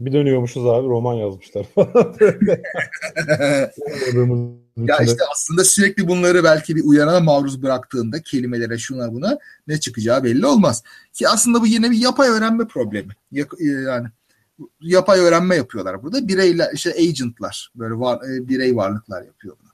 [0.00, 1.66] Bir dönüyormuşuz abi roman yazmışlar.
[4.76, 10.24] ya işte aslında sürekli bunları belki bir uyarana maruz bıraktığında kelimelere şuna buna ne çıkacağı
[10.24, 10.82] belli olmaz.
[11.12, 13.12] Ki aslında bu yine bir yapay öğrenme problemi.
[13.34, 14.06] E, yani
[14.80, 16.28] yapay öğrenme yapıyorlar burada.
[16.28, 19.68] Bireyler işte agentlar böyle var, e, birey varlıklar yapıyor bunu.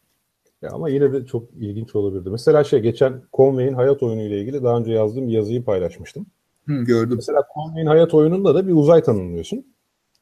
[0.63, 2.31] Ya ama yine de çok ilginç olabilirdi.
[2.31, 6.27] Mesela şey geçen Conway'in hayat oyunu ile ilgili daha önce yazdığım bir yazıyı paylaşmıştım.
[6.67, 7.17] Hı, gördüm.
[7.17, 9.67] Mesela Conway'in hayat oyununda da bir uzay tanımlıyorsun.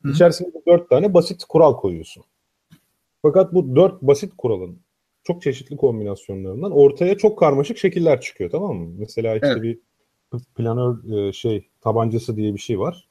[0.03, 0.11] Hı.
[0.11, 2.25] İçerisinde dört tane basit kural koyuyorsun.
[3.23, 4.79] Fakat bu dört basit kuralın
[5.25, 8.95] çok çeşitli kombinasyonlarından ortaya çok karmaşık şekiller çıkıyor tamam mı?
[8.99, 9.63] Mesela işte evet.
[9.63, 9.79] bir
[10.55, 13.09] planör e, şey tabancası diye bir şey var.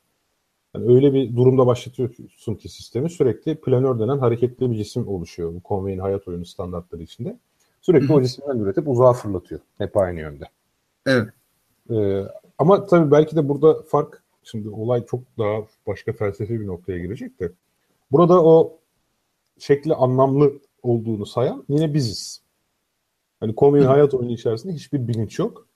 [0.75, 5.61] Yani öyle bir durumda başlatıyorsun ki sistemi sürekli planör denen hareketli bir cisim oluşuyor bu
[5.65, 7.37] Conway'in hayat oyunu standartları içinde.
[7.81, 9.61] Sürekli o cisimden üretip uzağa fırlatıyor.
[9.77, 10.45] Hep aynı yönde.
[11.05, 11.29] Evet.
[11.91, 12.23] Ee,
[12.57, 17.39] ama tabii belki de burada fark şimdi olay çok daha başka felsefi bir noktaya girecek
[17.39, 17.51] de
[18.11, 18.77] burada o
[19.59, 22.41] şekli anlamlı olduğunu sayan yine biziz.
[23.39, 25.67] Hani Conway'in hayat oyunu içerisinde hiçbir bilinç yok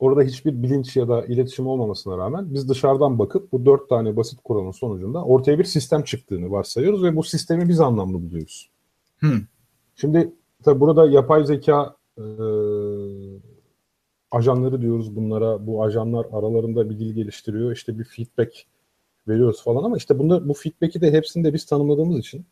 [0.00, 4.40] orada hiçbir bilinç ya da iletişim olmamasına rağmen biz dışarıdan bakıp bu dört tane basit
[4.44, 8.70] kuralın sonucunda ortaya bir sistem çıktığını varsayıyoruz ve bu sistemi biz anlamlı buluyoruz.
[9.18, 9.40] Hmm.
[9.96, 12.24] Şimdi tabi burada yapay zeka e,
[14.30, 15.66] ajanları diyoruz bunlara.
[15.66, 17.72] Bu ajanlar aralarında bir dil geliştiriyor.
[17.72, 18.52] İşte bir feedback
[19.28, 22.46] veriyoruz falan ama işte bunda bu feedback'i de hepsini de biz tanımladığımız için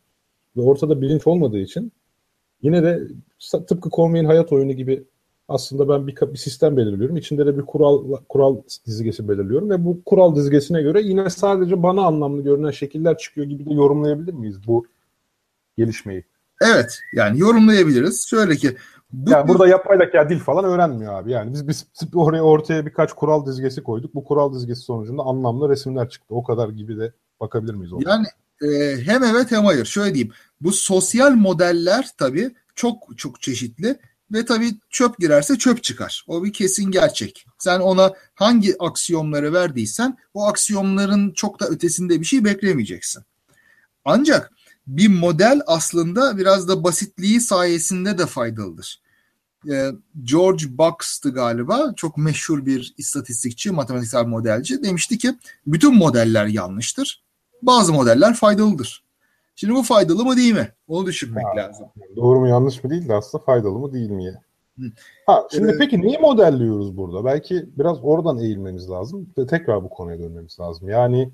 [0.57, 1.91] ve ortada bilinç olmadığı için
[2.61, 3.07] yine de
[3.51, 5.03] tıpkı Conway'in hayat oyunu gibi
[5.47, 7.17] aslında ben bir, bir sistem belirliyorum.
[7.17, 12.01] İçinde de bir kural kural dizgesi belirliyorum ve bu kural dizgesine göre yine sadece bana
[12.01, 14.85] anlamlı görünen şekiller çıkıyor gibi de yorumlayabilir miyiz bu
[15.77, 16.25] gelişmeyi?
[16.61, 18.27] Evet yani yorumlayabiliriz.
[18.27, 18.77] Şöyle ki
[19.13, 21.31] bu, yani burada yapay zeka dil falan öğrenmiyor abi.
[21.31, 21.85] Yani biz, biz
[22.15, 24.15] oraya ortaya birkaç kural dizgesi koyduk.
[24.15, 26.35] Bu kural dizgesi sonucunda anlamlı resimler çıktı.
[26.35, 27.93] O kadar gibi de bakabilir miyiz?
[27.93, 28.09] Ona?
[28.09, 28.25] Yani
[28.61, 29.85] e, hem evet hem hayır.
[29.85, 30.33] Şöyle diyeyim.
[30.61, 33.99] Bu sosyal modeller tabii çok çok çeşitli
[34.31, 36.25] ve tabii çöp girerse çöp çıkar.
[36.27, 37.45] O bir kesin gerçek.
[37.57, 43.23] Sen ona hangi aksiyonları verdiysen o aksiyonların çok da ötesinde bir şey beklemeyeceksin.
[44.05, 44.51] Ancak
[44.87, 49.01] bir model aslında biraz da basitliği sayesinde de faydalıdır.
[49.69, 49.91] Ee,
[50.23, 55.35] George Box'tı galiba çok meşhur bir istatistikçi, matematiksel modelci demişti ki
[55.67, 57.23] bütün modeller yanlıştır.
[57.61, 59.03] Bazı modeller faydalıdır.
[59.55, 60.71] Şimdi bu faydalı mı değil mi?
[60.87, 61.87] Onu düşünmek ha, lazım.
[62.15, 64.41] Doğru mu yanlış mı değil de aslında faydalı mı değil mi?
[65.25, 67.25] Ha, şimdi ee, peki neyi modelliyoruz burada?
[67.25, 70.89] Belki biraz oradan eğilmemiz lazım ve tekrar bu konuya dönmemiz lazım.
[70.89, 71.31] Yani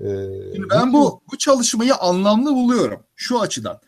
[0.00, 0.06] e,
[0.54, 3.78] şimdi ben bu bu çalışmayı anlamlı buluyorum şu açıdan.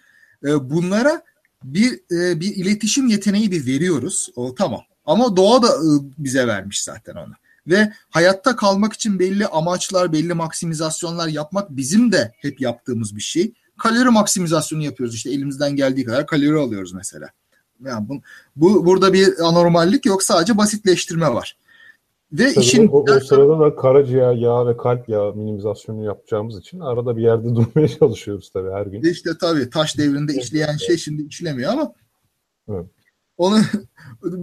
[0.45, 1.23] E, bunlara
[1.65, 4.29] bir e, bir iletişim yeteneği bir veriyoruz.
[4.37, 4.81] O tamam.
[5.07, 7.33] Ama doğa da e, bize vermiş zaten onu.
[7.69, 13.53] Ve hayatta kalmak için belli amaçlar, belli maksimizasyonlar yapmak bizim de hep yaptığımız bir şey
[13.79, 15.15] kalori maksimizasyonu yapıyoruz.
[15.15, 17.29] İşte elimizden geldiği kadar kalori alıyoruz mesela.
[17.85, 18.21] Yani bu,
[18.57, 21.57] bu burada bir anormallik yok sadece basitleştirme var.
[22.33, 26.81] Ve tabii işin o, o sırada da karaciğer yağ ve kalp yağı minimizasyonu yapacağımız için
[26.81, 29.03] arada bir yerde durmaya çalışıyoruz tabii her gün.
[29.03, 31.93] İşte tabii taş devrinde işleyen şey şimdi işlemiyor ama
[32.69, 32.87] evet.
[33.39, 33.61] Onu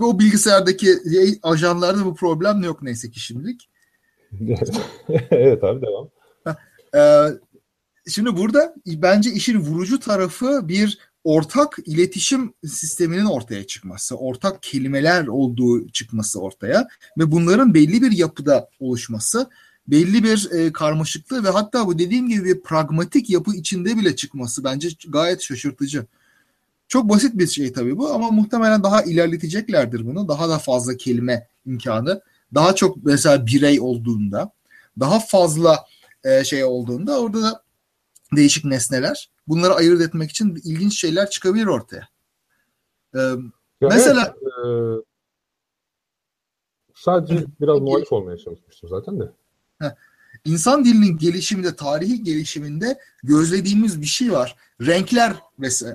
[0.02, 0.98] o bilgisayardaki
[1.44, 3.70] ajanlarda bu problem yok neyse ki şimdilik.
[5.32, 6.10] evet abi devam.
[6.96, 7.40] Ee,
[8.08, 15.90] Şimdi burada bence işin vurucu tarafı bir ortak iletişim sisteminin ortaya çıkması, ortak kelimeler olduğu
[15.90, 19.50] çıkması ortaya ve bunların belli bir yapıda oluşması,
[19.88, 24.64] belli bir e, karmaşıklığı ve hatta bu dediğim gibi bir pragmatik yapı içinde bile çıkması
[24.64, 26.06] bence gayet şaşırtıcı.
[26.88, 30.28] Çok basit bir şey tabii bu ama muhtemelen daha ilerleteceklerdir bunu.
[30.28, 32.22] Daha da fazla kelime imkanı,
[32.54, 34.52] daha çok mesela birey olduğunda,
[35.00, 35.86] daha fazla
[36.24, 37.64] e, şey olduğunda orada da
[38.36, 39.30] değişik nesneler.
[39.48, 42.08] Bunları ayırt etmek için ilginç şeyler çıkabilir ortaya.
[43.16, 43.20] Ee,
[43.82, 45.04] ya mesela evet, e,
[46.96, 49.32] sadece biraz muhalif olmaya çalışmıştım zaten de.
[49.80, 49.96] Heh,
[50.46, 54.56] insan dilinin gelişiminde, tarihi gelişiminde gözlediğimiz bir şey var.
[54.82, 55.34] Renkler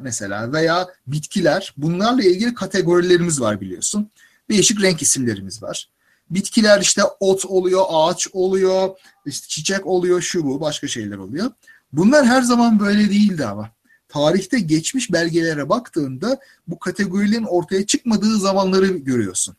[0.02, 4.10] mesela veya bitkiler bunlarla ilgili kategorilerimiz var biliyorsun.
[4.50, 5.88] Değişik renk isimlerimiz var.
[6.30, 8.90] Bitkiler işte ot oluyor, ağaç oluyor,
[9.26, 11.50] işte çiçek oluyor, şu bu başka şeyler oluyor.
[11.92, 13.70] Bunlar her zaman böyle değildi ama.
[14.08, 19.56] Tarihte geçmiş belgelere baktığında bu kategorilerin ortaya çıkmadığı zamanları görüyorsun.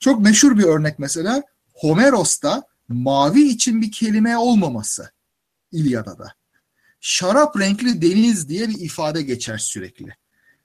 [0.00, 1.42] Çok meşhur bir örnek mesela
[1.74, 5.10] Homeros'ta mavi için bir kelime olmaması
[5.72, 6.32] İlyada'da.
[7.00, 10.08] Şarap renkli deniz diye bir ifade geçer sürekli.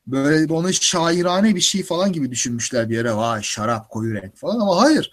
[0.08, 3.16] Böyle onu şairane bir şey falan gibi düşünmüşler bir yere.
[3.16, 5.12] Vay şarap koyu renk falan ama hayır.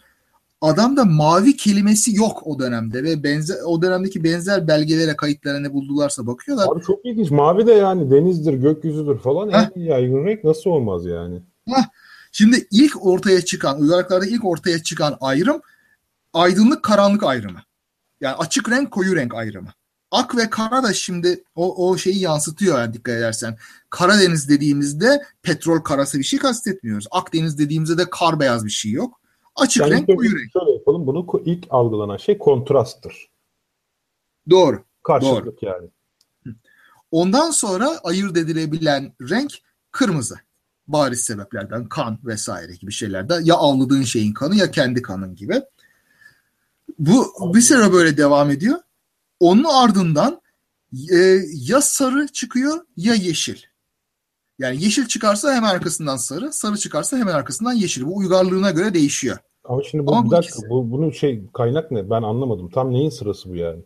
[0.60, 6.26] Adamda mavi kelimesi yok o dönemde ve benzer o dönemdeki benzer belgelere kayıtlara ne buldularsa
[6.26, 6.66] bakıyorlar.
[6.72, 7.30] Abi çok ilginç.
[7.30, 9.70] Mavi de yani denizdir, gökyüzüdür falan Heh.
[9.76, 11.42] en yaygın renk nasıl olmaz yani?
[11.68, 11.84] Heh.
[12.32, 15.60] Şimdi ilk ortaya çıkan, uygarlıklarda ilk ortaya çıkan ayrım
[16.32, 17.62] aydınlık karanlık ayrımı.
[18.20, 19.72] Yani açık renk koyu renk ayrımı.
[20.10, 23.56] Ak ve kara da şimdi o, o şeyi yansıtıyor yani dikkat edersen.
[23.90, 27.06] Karadeniz dediğimizde petrol karası bir şey kastetmiyoruz.
[27.10, 29.20] Akdeniz dediğimizde de kar beyaz bir şey yok.
[29.56, 30.52] Açık yani renk koyu renk.
[30.52, 33.30] Şöyle yapalım bunu ilk algılanan şey kontrasttır.
[34.50, 34.84] Doğru.
[35.02, 35.56] Karşılık Doğru.
[35.62, 35.88] yani.
[37.10, 39.52] Ondan sonra ayırt edilebilen renk
[39.90, 40.36] kırmızı.
[40.86, 45.62] Bariz sebeplerden kan vesaire gibi şeylerde ya avladığın şeyin kanı ya kendi kanın gibi.
[46.98, 48.78] Bu bir süre böyle devam ediyor.
[49.40, 50.40] Onun ardından
[51.12, 51.16] e,
[51.54, 53.56] ya sarı çıkıyor ya yeşil.
[54.58, 58.06] Yani yeşil çıkarsa hemen arkasından sarı, sarı çıkarsa hemen arkasından yeşil.
[58.06, 59.38] Bu uygarlığına göre değişiyor.
[59.64, 62.10] Ama şimdi bu Ama bir bu dakika ikisi- bu, bunun şey kaynak ne?
[62.10, 62.70] Ben anlamadım.
[62.70, 63.82] Tam neyin sırası bu yani?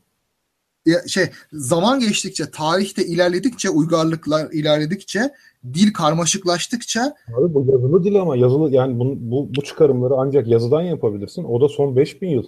[0.87, 5.33] Ya şey zaman geçtikçe, tarihte ilerledikçe, uygarlıklar ilerledikçe,
[5.75, 10.83] dil karmaşıklaştıkça Abi bu yazılı dil ama yazılı yani bunu, bu, bu çıkarımları ancak yazıdan
[10.83, 11.45] yapabilirsin.
[11.45, 12.45] O da son 5000 yıl.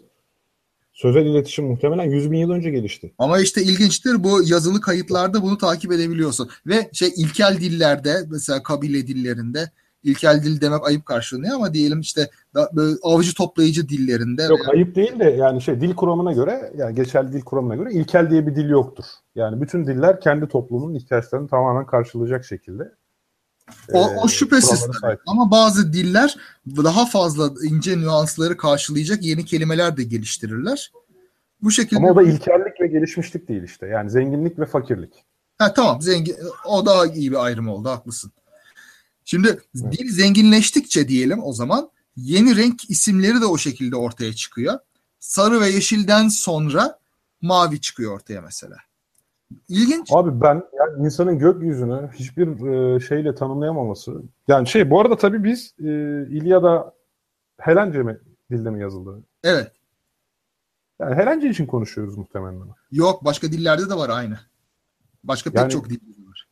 [0.94, 3.14] Sözel iletişim muhtemelen 100 bin yıl önce gelişti.
[3.18, 6.50] Ama işte ilginçtir bu yazılı kayıtlarda bunu takip edebiliyorsun.
[6.66, 9.70] Ve şey ilkel dillerde mesela kabile dillerinde
[10.02, 14.70] ilkel dil demek ayıp karşılanıyor ama diyelim işte da, böyle avcı toplayıcı dillerinde Yok veya-
[14.70, 18.46] ayıp değil de yani şey dil kuramına göre yani geçerli dil kuramına göre ilkel diye
[18.46, 19.04] bir dil yoktur.
[19.34, 22.84] Yani bütün diller kendi toplumunun ihtiyaçlarını tamamen karşılayacak şekilde.
[23.92, 24.96] O, o şüphesiz tabii.
[25.00, 25.20] sahip.
[25.26, 30.92] ama bazı diller daha fazla ince nüansları karşılayacak yeni kelimeler de geliştirirler.
[31.62, 33.86] Bu şekilde Ama o da ilkellik ve gelişmişlik değil işte.
[33.86, 35.24] Yani zenginlik ve fakirlik.
[35.58, 38.32] Ha tamam zengin o daha iyi bir ayrım oldu haklısın.
[39.24, 44.78] Şimdi dil zenginleştikçe diyelim o zaman yeni renk isimleri de o şekilde ortaya çıkıyor.
[45.20, 46.98] Sarı ve yeşilden sonra
[47.40, 48.76] mavi çıkıyor ortaya mesela.
[49.68, 50.08] İlginç.
[50.12, 54.22] Abi ben yani insanın gökyüzünü hiçbir e, şeyle tanımlayamaması.
[54.48, 55.84] Yani şey bu arada tabii biz e,
[56.28, 56.94] İlyada
[57.58, 58.18] Helence mi
[58.50, 59.22] dilde mi yazıldı?
[59.44, 59.72] Evet.
[61.00, 62.60] Yani Helence için konuşuyoruz muhtemelen.
[62.92, 64.38] Yok başka dillerde de var aynı.
[65.24, 66.48] Başka pek Yani- çok dil var.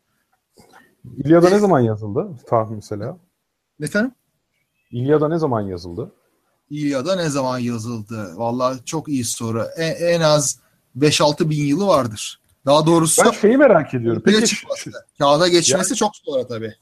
[1.17, 2.31] İlyada ne zaman yazıldı?
[2.47, 3.19] Tahmin mesela.
[3.83, 4.13] Efendim?
[4.91, 6.13] İlyada ne zaman yazıldı?
[6.71, 8.33] İlyada ne zaman yazıldı?
[8.37, 9.65] Vallahi çok iyi soru.
[9.77, 10.61] En, en az
[10.99, 12.42] 5-6 bin yılı vardır.
[12.67, 14.23] Daha doğrusu Ben şeyi merak ediyorum.
[14.25, 14.91] Peki çıkması.
[15.19, 16.75] Kağıda geçmesi çok sonra tabii.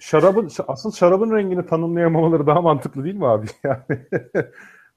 [0.00, 3.46] şarabın asıl şarabın rengini tanımlayamamaları daha mantıklı değil mi abi?
[3.64, 3.82] Yani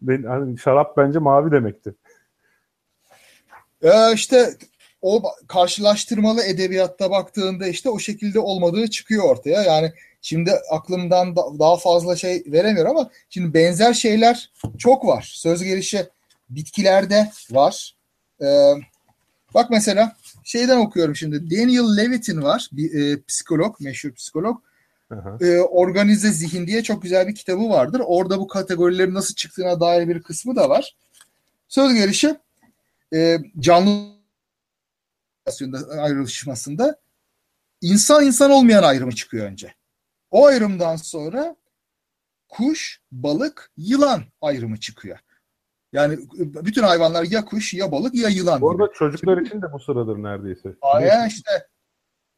[0.01, 1.95] ben, hani şarap bence mavi demekti.
[3.81, 4.49] Ee, işte
[5.01, 9.63] o karşılaştırmalı edebiyatta baktığında işte o şekilde olmadığı çıkıyor ortaya.
[9.63, 15.31] Yani şimdi aklımdan da- daha fazla şey veremiyorum ama şimdi benzer şeyler çok var.
[15.35, 16.07] Söz gelişi
[16.49, 17.95] bitkilerde var.
[18.41, 18.73] Ee,
[19.53, 21.51] bak mesela şeyden okuyorum şimdi.
[21.51, 22.69] Daniel Levitin var.
[22.71, 24.61] Bir e, psikolog, meşhur psikolog.
[25.09, 25.45] Hı hı.
[25.45, 28.01] E, Organize Zihin diye çok güzel bir kitabı vardır.
[28.05, 30.95] Orada bu kategorilerin nasıl çıktığına dair bir kısmı da var.
[31.67, 32.35] Söz gelişi
[33.13, 34.19] e, canlı
[35.97, 36.99] ayrışmasında
[37.81, 39.73] insan insan olmayan ayrımı çıkıyor önce.
[40.31, 41.55] O ayrımdan sonra
[42.49, 45.19] kuş, balık, yılan ayrımı çıkıyor.
[45.93, 48.83] Yani bütün hayvanlar ya kuş ya balık ya yılan Bu gibi.
[48.83, 50.75] arada çocuklar için de bu sıradır neredeyse.
[50.81, 51.51] Aya işte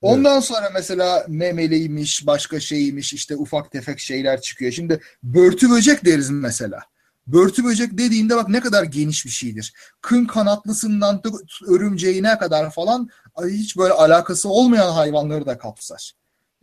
[0.01, 4.71] ondan sonra mesela memeliymiş, başka şeymiş, işte ufak tefek şeyler çıkıyor.
[4.71, 6.79] Şimdi börtü böcek deriz mesela.
[7.27, 9.73] Börtü böcek dediğinde bak ne kadar geniş bir şeydir.
[10.01, 11.21] Kın kanatlısından
[11.67, 13.09] örümceğine kadar falan
[13.45, 16.11] hiç böyle alakası olmayan hayvanları da kapsar.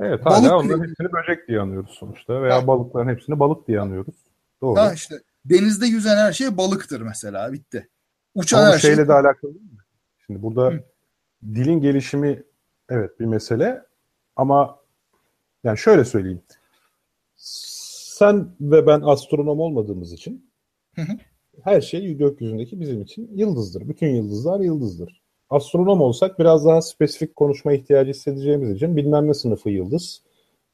[0.01, 2.67] Evet Balık hala onların hepsini böcek diye anıyoruz sonuçta veya Ha.
[2.67, 4.15] balıkların hepsini balık diye anıyoruz.
[4.63, 4.81] Doğru.
[4.81, 5.21] Ha işte
[5.51, 7.89] denizde yüzen her şey balıktır mesela bitti.
[8.35, 9.79] Uçan Ama her şey şeyle de alakalı değil mi?
[10.27, 10.85] Şimdi burada Hı.
[11.55, 12.43] dilin gelişimi
[12.89, 13.83] evet bir mesele
[14.37, 14.79] ama
[15.65, 16.43] yani şöyle söyleyeyim.
[17.37, 20.51] Sen ve ben astronom olmadığımız için
[20.95, 21.13] Hı hı.
[21.63, 23.89] her şey gökyüzündeki bizim için yıldızdır.
[23.89, 25.23] Bütün yıldızlar yıldızdır.
[25.51, 30.23] Astronom olsak biraz daha spesifik konuşma ihtiyacı hissedeceğimiz için bilmem ne sınıfı yıldız,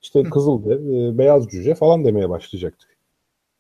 [0.03, 2.93] işte kızıldev, e, beyaz cüce falan demeye başlayacaktık.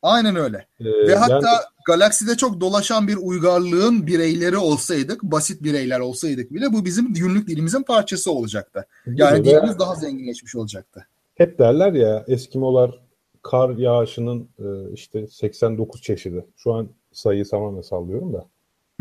[0.04, 0.66] Aynen öyle.
[0.80, 6.72] E, Ve hatta yani- galakside çok dolaşan bir uygarlığın bireyleri olsaydık, basit bireyler olsaydık bile
[6.72, 8.86] bu bizim günlük dilimizin parçası olacaktı.
[9.06, 11.06] Yani Veya- dilimiz daha zenginleşmiş olacaktı.
[11.34, 13.00] hep derler ya Eskimolar
[13.42, 16.44] kar yağışının e, işte 89 çeşidi.
[16.56, 18.44] Şu an sayıyı tamamen sallıyorum da.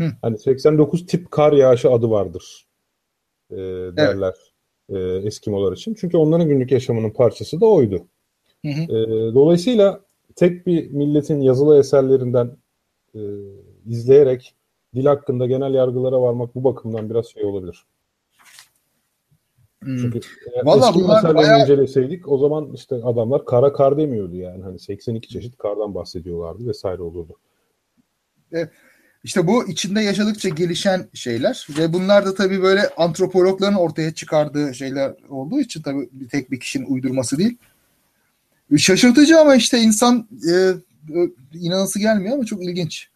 [0.00, 0.06] Hı.
[0.22, 2.66] Hani 89 tip kar yağışı adı vardır
[3.50, 3.56] e,
[3.96, 4.34] derler
[4.88, 5.94] e, Eskimolar için.
[5.94, 8.06] Çünkü onların günlük yaşamının parçası da oydu.
[8.64, 8.82] Hı hı.
[8.82, 10.00] E, dolayısıyla
[10.36, 12.50] tek bir milletin yazılı eserlerinden
[13.14, 13.20] e,
[13.86, 14.54] izleyerek
[14.94, 17.84] dil hakkında genel yargılara varmak bu bakımdan biraz şey olabilir.
[19.82, 19.98] Hmm.
[19.98, 20.20] Çünkü
[20.64, 24.62] Vallahi eski bunlar bayağı- inceleseydik o zaman işte adamlar kara kar demiyordu yani.
[24.62, 27.36] Hani 82 çeşit kardan bahsediyorlardı vesaire olurdu.
[29.24, 35.14] İşte bu içinde yaşadıkça gelişen şeyler ve bunlar da tabii böyle antropologların ortaya çıkardığı şeyler
[35.28, 37.58] olduğu için tabii bir tek bir kişinin uydurması değil.
[38.78, 40.72] Şaşırtıcı ama işte insan e,
[41.52, 43.08] inanası gelmiyor ama çok ilginç.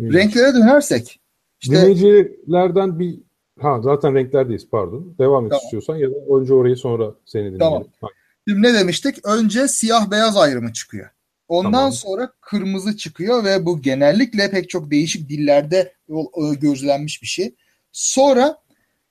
[0.00, 0.14] Evet.
[0.14, 1.20] Renklere dönersek.
[1.60, 3.18] Işte, Dinleyicilerden bir
[3.60, 5.14] ha zaten renklerdeyiz pardon.
[5.18, 5.64] Devam et tamam.
[5.64, 7.58] istiyorsan ya da önce orayı sonra seni dinleyelim.
[7.58, 7.84] Tamam.
[8.48, 9.26] Şimdi ne demiştik?
[9.26, 11.08] Önce siyah beyaz ayrımı çıkıyor.
[11.48, 11.92] Ondan tamam.
[11.92, 15.92] sonra kırmızı çıkıyor ve bu genellikle pek çok değişik dillerde
[16.60, 17.54] gözlenmiş bir şey.
[17.92, 18.58] Sonra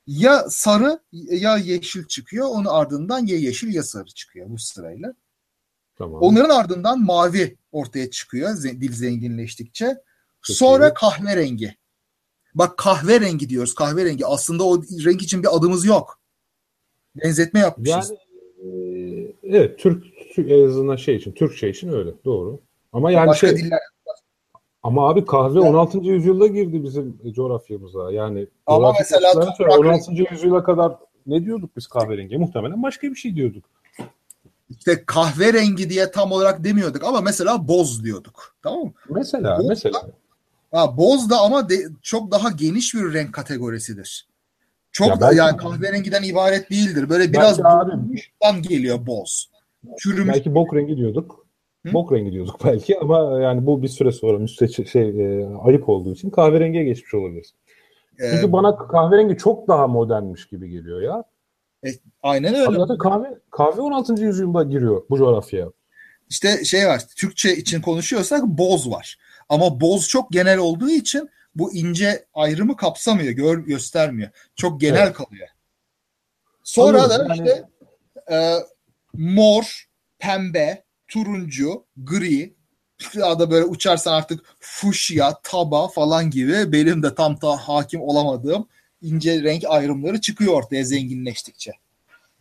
[0.07, 2.47] ya sarı ya yeşil çıkıyor.
[2.49, 5.13] Onun ardından ya yeşil ya sarı çıkıyor bu sırayla.
[5.97, 6.21] Tamam.
[6.21, 9.97] Onların ardından mavi ortaya çıkıyor dil zenginleştikçe.
[10.41, 10.93] Çok Sonra iyi.
[10.93, 11.75] kahverengi.
[12.55, 14.25] Bak kahverengi diyoruz kahverengi.
[14.25, 16.19] Aslında o renk için bir adımız yok.
[17.15, 18.11] Benzetme yapmışız.
[18.11, 18.19] Yani
[18.63, 20.05] e, evet Türk
[20.37, 22.59] en azından şey için Türkçe için öyle doğru.
[22.93, 23.79] Ama yani Başka şey, diller
[24.83, 25.97] ama abi kahve yani, 16.
[25.97, 28.11] yüzyılda girdi bizim coğrafyamıza.
[28.11, 30.11] Yani ama mesela toprak 16.
[30.31, 30.95] yüzyıla kadar
[31.27, 32.37] ne diyorduk biz kahverengi?
[32.37, 33.63] Muhtemelen başka bir şey diyorduk.
[34.87, 38.55] İşte kahverengi diye tam olarak demiyorduk ama mesela boz diyorduk.
[38.63, 38.93] Tamam mı?
[39.09, 39.93] Mesela boz mesela.
[39.93, 40.11] Da,
[40.71, 44.27] ha, boz da ama de, çok daha geniş bir renk kategorisidir.
[44.91, 47.09] Çok ya belki, yani kahverengiden ibaret değildir.
[47.09, 49.49] Böyle biraz boğuştan geliyor boz.
[49.97, 50.35] Çürümüş.
[50.35, 51.45] Belki bok rengi diyorduk.
[51.85, 51.93] Hı?
[51.93, 56.13] Bok rengi diyorduk belki ama yani bu bir süre sonra müsteç şey e, ayıp olduğu
[56.13, 57.45] için kahverengiye geçmiş olabilir.
[58.17, 61.23] Çünkü ee, bana kahverengi çok daha modernmiş gibi geliyor ya.
[61.85, 61.89] E,
[62.23, 62.79] aynen öyle.
[62.79, 64.23] Zaten kahve, kahve 16.
[64.23, 65.67] yüzyılda giriyor bu coğrafyaya.
[66.29, 69.17] İşte şey var, Türkçe için konuşuyorsak boz var.
[69.49, 74.29] Ama boz çok genel olduğu için bu ince ayrımı kapsamıyor, gör, göstermiyor.
[74.55, 75.13] Çok genel evet.
[75.13, 75.47] kalıyor.
[76.63, 77.29] Sonra Anladım.
[77.29, 77.65] da işte
[78.29, 78.43] yani...
[78.43, 78.57] e,
[79.13, 79.87] mor,
[80.19, 82.55] pembe, turuncu, gri,
[83.15, 88.67] ya da böyle uçarsan artık fuşya, taba falan gibi benim de tam da hakim olamadığım
[89.03, 91.71] ince renk ayrımları çıkıyor ortaya zenginleştikçe.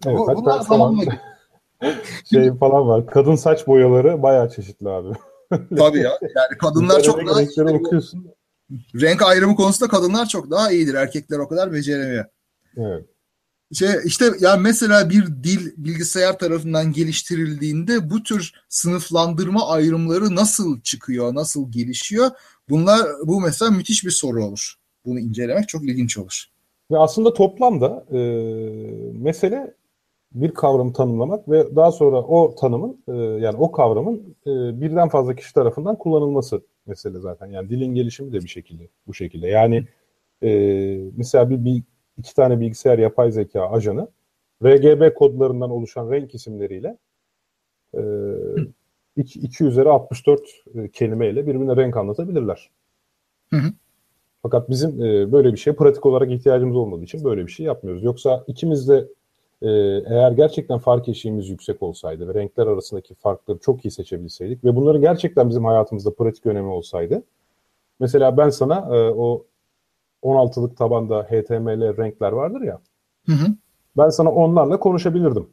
[0.06, 1.02] Evet, Bu, bunlar zamanla
[2.30, 3.06] şey falan var.
[3.06, 5.08] Kadın saç boyaları bayağı çeşitli abi.
[5.76, 6.18] Tabii ya.
[6.22, 8.26] Yani kadınlar çok daha renkleri okuyorsun.
[8.94, 10.94] Renk ayrımı konusunda kadınlar çok daha iyidir.
[10.94, 12.24] Erkekler o kadar beceremiyor.
[12.76, 13.04] Evet.
[13.72, 21.34] Şey işte yani mesela bir dil bilgisayar tarafından geliştirildiğinde bu tür sınıflandırma ayrımları nasıl çıkıyor,
[21.34, 22.30] nasıl gelişiyor?
[22.68, 24.74] Bunlar bu mesela müthiş bir soru olur.
[25.04, 26.44] Bunu incelemek çok ilginç olur.
[26.92, 28.18] Ve aslında toplamda e,
[29.12, 29.74] mesele
[30.32, 35.34] bir kavramı tanımlamak ve daha sonra o tanımın e, yani o kavramın e, birden fazla
[35.34, 37.46] kişi tarafından kullanılması mesele zaten.
[37.46, 39.48] Yani dilin gelişimi de bir şekilde bu şekilde.
[39.48, 39.86] Yani
[40.42, 40.50] e,
[41.16, 41.82] mesela bir, bir
[42.18, 44.08] iki tane bilgisayar yapay zeka ajanı
[44.64, 46.98] RGB kodlarından oluşan renk isimleriyle
[47.94, 48.00] e,
[49.16, 50.40] 2, 2 üzeri 64
[50.74, 52.70] e, kelimeyle birbirine renk anlatabilirler.
[53.50, 53.72] Hı hı.
[54.42, 58.02] Fakat bizim e, böyle bir şeye pratik olarak ihtiyacımız olmadığı için böyle bir şey yapmıyoruz.
[58.02, 59.08] Yoksa ikimiz de
[59.62, 59.68] e,
[60.06, 65.00] eğer gerçekten fark eşiğimiz yüksek olsaydı ve renkler arasındaki farkları çok iyi seçebilseydik ve bunların
[65.00, 67.22] gerçekten bizim hayatımızda pratik önemi olsaydı
[68.00, 69.44] mesela ben sana e, o
[70.22, 72.80] 16'lık tabanda HTML renkler vardır ya
[73.26, 73.46] hı hı.
[73.96, 75.48] ben sana onlarla konuşabilirdim.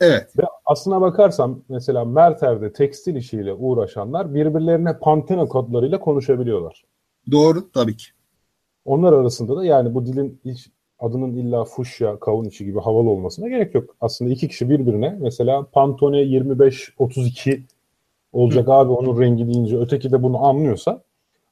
[0.00, 0.38] Evet.
[0.38, 6.84] Ve aslına bakarsam mesela Merter'de tekstil işiyle uğraşanlar birbirlerine Pantene kodlarıyla konuşabiliyorlar.
[7.30, 8.06] Doğru tabii ki.
[8.84, 13.48] Onlar arasında da yani bu dilin hiç adının illa fuşya, kavun içi gibi havalı olmasına
[13.48, 13.96] gerek yok.
[14.00, 17.62] Aslında iki kişi birbirine mesela Pantone 25-32
[18.32, 18.72] olacak Hı.
[18.72, 21.02] abi onun rengi deyince öteki de bunu anlıyorsa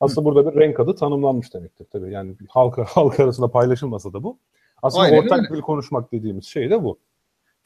[0.00, 0.24] aslında Hı.
[0.24, 2.12] burada bir renk adı tanımlanmış demektir tabii.
[2.12, 4.38] Yani halka halk arasında paylaşılmasa da bu.
[4.82, 5.54] Aslında Aynen ortak öyle.
[5.54, 6.98] dil konuşmak dediğimiz şey de bu.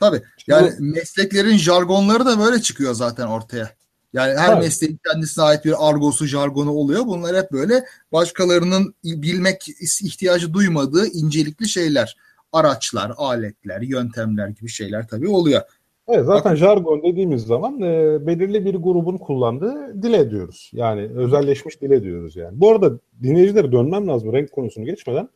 [0.01, 0.23] Tabii.
[0.47, 3.71] Yani bu, mesleklerin jargonları da böyle çıkıyor zaten ortaya.
[4.15, 4.63] Yani her evet.
[4.63, 7.07] mesleğin kendisine ait bir argosu, jargonu oluyor.
[7.07, 9.69] Bunlar hep böyle başkalarının bilmek
[10.03, 12.17] ihtiyacı duymadığı incelikli şeyler.
[12.53, 15.61] Araçlar, aletler, yöntemler gibi şeyler tabii oluyor.
[16.09, 20.71] Evet zaten Bakın, jargon dediğimiz zaman e, belirli bir grubun kullandığı dile diyoruz.
[20.75, 22.61] Yani özelleşmiş dile diyoruz yani.
[22.61, 25.29] Bu arada dinleyicilere dönmem lazım renk konusunu geçmeden.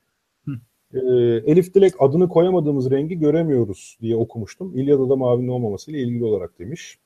[0.95, 0.99] E,
[1.47, 4.79] Elif Dilek adını koyamadığımız rengi göremiyoruz diye okumuştum.
[4.79, 6.99] İlyada'da mavinin olmamasıyla ilgili olarak demiş.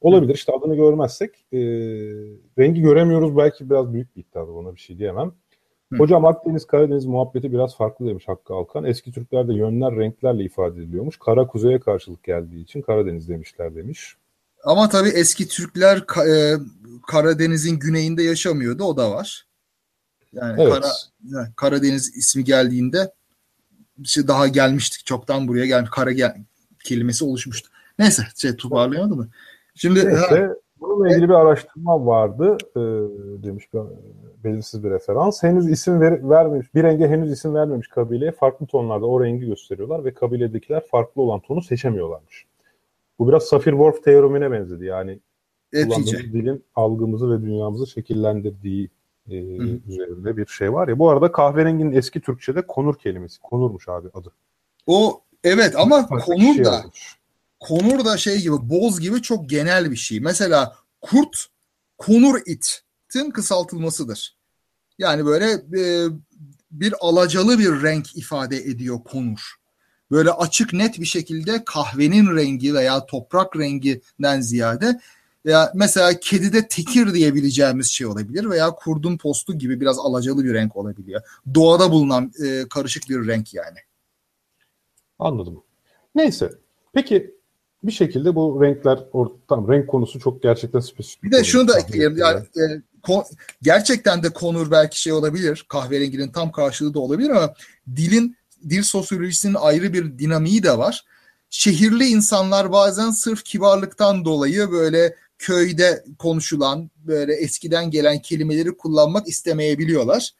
[0.00, 1.46] Olabilir işte adını görmezsek.
[1.52, 1.58] E,
[2.58, 5.32] rengi göremiyoruz belki biraz büyük bir iddia ona bir şey diyemem.
[5.92, 5.96] Hı.
[5.96, 8.84] Hocam Akdeniz Karadeniz muhabbeti biraz farklı demiş Hakkı Alkan.
[8.84, 11.18] Eski Türklerde yönler renklerle ifade ediliyormuş.
[11.18, 14.16] Kara kuzeye karşılık geldiği için Karadeniz demişler demiş.
[14.64, 15.96] Ama tabii eski Türkler
[16.28, 16.56] e,
[17.06, 19.46] Karadeniz'in güneyinde yaşamıyordu o da var.
[20.32, 20.72] Yani evet.
[20.72, 20.88] Kara,
[21.24, 23.12] yani Karadeniz ismi geldiğinde
[23.98, 25.90] işte daha gelmiştik çoktan buraya gelmiş.
[25.90, 26.36] Kara gel
[26.84, 27.70] kelimesi oluşmuştu.
[27.98, 29.28] Neyse şey toparlayamadı mı?
[29.78, 32.80] Şimdi Neyse, Bununla ilgili bir araştırma vardı e,
[33.42, 33.80] demiş bir
[34.44, 35.42] belirsiz bir referans.
[35.42, 40.04] Henüz isim ver, vermemiş, bir renge henüz isim vermemiş kabileye farklı tonlarda o rengi gösteriyorlar
[40.04, 42.46] ve kabiledekiler farklı olan tonu seçemiyorlarmış.
[43.18, 44.84] Bu biraz Sapir-Whorf teoremine benzedi.
[44.84, 45.20] Yani
[45.74, 48.90] kullandığımız dilin algımızı ve dünyamızı şekillendirdiği
[49.30, 49.36] e,
[49.88, 50.98] üzerinde bir şey var ya.
[50.98, 53.40] Bu arada kahverenginin eski Türkçe'de konur kelimesi.
[53.40, 54.32] Konurmuş abi adı.
[54.86, 57.17] O evet ama konur şey da yazmış.
[57.60, 60.20] Konur da şey gibi boz gibi çok genel bir şey.
[60.20, 61.46] Mesela kurt
[61.98, 64.36] konur itin kısaltılmasıdır.
[64.98, 65.50] Yani böyle
[65.80, 66.08] e,
[66.70, 69.54] bir alacalı bir renk ifade ediyor konur.
[70.10, 75.00] Böyle açık net bir şekilde kahvenin rengi veya toprak renginden ziyade
[75.46, 80.76] veya mesela kedide tekir diyebileceğimiz şey olabilir veya kurdun postu gibi biraz alacalı bir renk
[80.76, 81.22] olabiliyor.
[81.54, 83.78] Doğada bulunan e, karışık bir renk yani.
[85.18, 85.62] Anladım.
[86.14, 86.52] Neyse.
[86.92, 87.37] Peki
[87.82, 88.98] bir şekilde bu renkler
[89.48, 91.22] tam renk konusu çok gerçekten spesifik.
[91.22, 92.16] Bir de şunu da ekleyelim.
[92.16, 93.24] Yani, e, kon,
[93.62, 95.66] gerçekten de konur belki şey olabilir.
[95.68, 97.54] Kahverenginin tam karşılığı da olabilir ama
[97.96, 98.36] dilin
[98.70, 101.04] dil sosyolojisinin ayrı bir dinamiği de var.
[101.50, 110.30] Şehirli insanlar bazen sırf kibarlıktan dolayı böyle köyde konuşulan böyle eskiden gelen kelimeleri kullanmak istemeyebiliyorlar.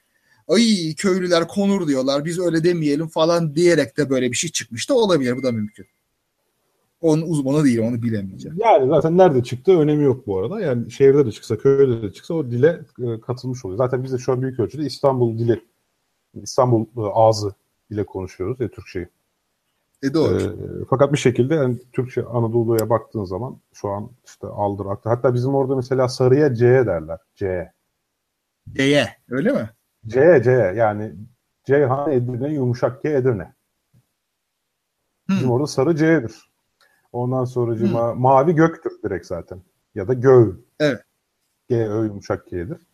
[0.49, 4.95] Ay köylüler konur diyorlar biz öyle demeyelim falan diyerek de böyle bir şey çıkmış da
[4.95, 5.87] olabilir bu da mümkün.
[7.01, 8.59] Onun uzmanı değil onu bilemeyeceğim.
[8.61, 10.61] Yani zaten nerede çıktı önemi yok bu arada.
[10.61, 13.79] Yani şehirde de çıksa köyde de çıksa o dile e, katılmış oluyor.
[13.79, 15.65] Zaten biz de şu an büyük ölçüde İstanbul dili
[16.35, 17.55] İstanbul e, ağzı
[17.91, 19.09] ile konuşuyoruz ya Türkçeyi.
[20.03, 20.41] E doğru.
[20.41, 24.87] E, fakat bir şekilde yani Türkçe Anadolu'ya baktığın zaman şu an işte aldır.
[25.05, 27.19] Hatta bizim orada mesela sarıya C'ye derler.
[27.35, 27.73] C.
[28.73, 29.71] C'ye öyle mi?
[30.07, 31.13] C C yani
[31.65, 33.53] Ceyhan Edirne yumuşak G Edirne.
[35.29, 35.51] Bizim hmm.
[35.51, 36.48] orada sarı C'dir.
[37.19, 38.21] Ondan sonra hmm.
[38.21, 39.63] mavi göktür direkt zaten.
[39.95, 40.53] Ya da göv.
[40.81, 41.01] Evet.
[41.69, 42.87] G Ö yumuşak G'dir.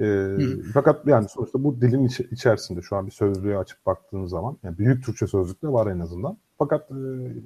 [0.00, 0.36] E,
[0.74, 4.78] fakat yani sonuçta bu dilin iç, içerisinde şu an bir sözlüğe açıp baktığınız zaman yani
[4.78, 6.36] büyük Türkçe sözlükte var en azından.
[6.58, 6.94] Fakat e,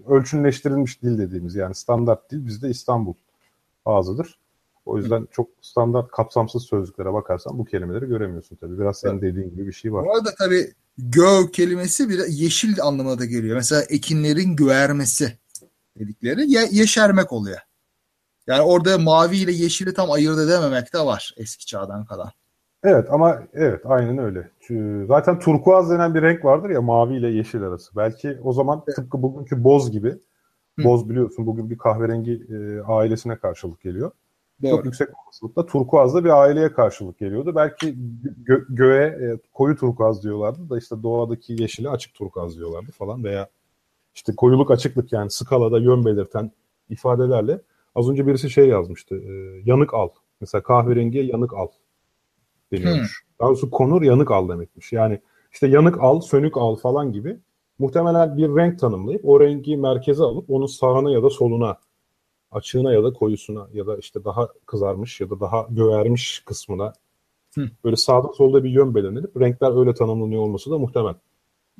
[0.08, 3.14] ölçünleştirilmiş dil dediğimiz yani standart dil bizde İstanbul
[3.84, 4.38] ağzıdır.
[4.86, 5.26] O yüzden Hı.
[5.30, 8.78] çok standart kapsamsız sözlüklere bakarsan bu kelimeleri göremiyorsun tabii.
[8.78, 10.04] Biraz senin dediğin gibi bir şey var.
[10.04, 13.56] Bu arada tabii göv kelimesi bir yeşil anlamına da geliyor.
[13.56, 15.38] Mesela ekinlerin göğermesi
[15.99, 17.59] dedikleri ye- yeşermek oluyor.
[18.47, 22.30] Yani orada mavi ile yeşili tam ayırt edememek de var eski çağdan kalan.
[22.84, 24.51] Evet ama evet aynen öyle.
[25.07, 27.97] Zaten turkuaz denen bir renk vardır ya mavi ile yeşil arası.
[27.97, 28.97] Belki o zaman evet.
[28.97, 30.11] tıpkı bugünkü boz gibi.
[30.78, 30.84] Hı.
[30.84, 34.11] Boz biliyorsun bugün bir kahverengi e, ailesine karşılık geliyor.
[34.62, 34.70] Doğru.
[34.70, 37.53] Çok yüksek olasılıkla turkuaz da bir aileye karşılık geliyordu.
[37.55, 37.94] Belki
[38.44, 43.49] gö göğe e, koyu turkuaz diyorlardı da işte doğadaki yeşile açık turkuaz diyorlardı falan veya
[44.16, 46.52] işte koyuluk açıklık yani skalada yön belirten
[46.88, 47.60] ifadelerle
[47.96, 49.16] Az önce birisi şey yazmıştı.
[49.16, 50.08] E, yanık al.
[50.40, 51.68] Mesela kahverengiye yanık al
[52.72, 53.22] deniyormuş.
[53.22, 53.38] Hmm.
[53.40, 54.92] Daha doğrusu konur yanık al demekmiş.
[54.92, 55.20] Yani
[55.52, 57.38] işte yanık al, sönük al falan gibi
[57.78, 61.78] muhtemelen bir renk tanımlayıp o rengi merkeze alıp onun sağına ya da soluna
[62.50, 66.92] açığına ya da koyusuna ya da işte daha kızarmış ya da daha göğermiş kısmına
[67.54, 67.70] Hı.
[67.84, 71.14] böyle sağda solda bir yön belirlenip renkler öyle tanımlanıyor olması da muhtemel.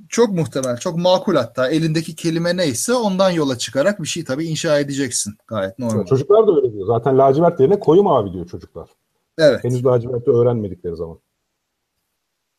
[0.09, 1.69] Çok muhtemel, çok makul hatta.
[1.71, 5.35] Elindeki kelime neyse ondan yola çıkarak bir şey tabii inşa edeceksin.
[5.47, 5.97] Gayet normal.
[5.97, 6.87] Evet, çocuklar da öyle diyor.
[6.87, 8.91] Zaten lacivert yerine koyu mavi diyor çocuklar.
[9.39, 9.65] Evet.
[9.65, 11.19] Henüz laciverti öğrenmedikleri zaman.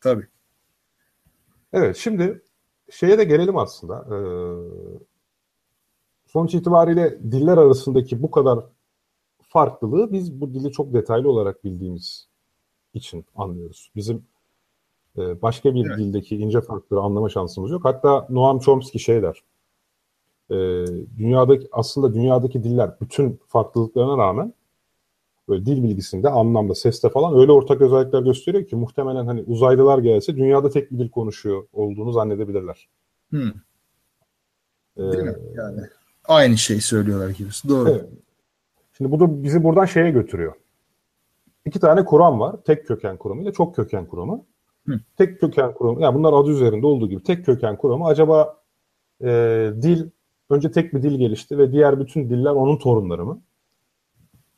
[0.01, 0.27] Tabii.
[1.73, 2.41] Evet, şimdi
[2.91, 4.05] şeye de gelelim aslında.
[4.11, 4.17] Ee,
[6.27, 8.59] sonuç itibariyle diller arasındaki bu kadar
[9.41, 12.27] farklılığı biz bu dili çok detaylı olarak bildiğimiz
[12.93, 13.91] için anlıyoruz.
[13.95, 14.25] Bizim
[15.18, 15.97] başka bir evet.
[15.97, 17.86] dildeki ince farkları anlama şansımız yok.
[17.86, 19.43] Hatta Noam Chomsky şey der.
[20.49, 20.55] E,
[21.18, 24.53] dünyadaki aslında dünyadaki diller bütün farklılıklarına rağmen
[25.49, 30.36] böyle dil bilgisinde, anlamda, seste falan öyle ortak özellikler gösteriyor ki muhtemelen hani uzaylılar gelse
[30.36, 32.89] dünyada tek bir dil konuşuyor olduğunu zannedebilirler.
[33.30, 33.51] Hmm.
[34.97, 35.36] Değil mi?
[35.55, 35.82] Yani
[36.28, 37.49] aynı şey söylüyorlar gibi.
[37.70, 37.89] Doğru.
[37.89, 38.05] Evet.
[38.97, 40.53] Şimdi bu da bizi buradan şeye götürüyor.
[41.65, 42.55] İki tane kuram var.
[42.65, 44.43] Tek köken kuramı ile çok köken kuramı.
[44.88, 44.99] Hı.
[45.17, 48.57] Tek köken kuramı, yani bunlar adı üzerinde olduğu gibi tek köken kuramı acaba
[49.23, 50.09] e, dil,
[50.49, 53.41] önce tek bir dil gelişti ve diğer bütün diller onun torunları mı?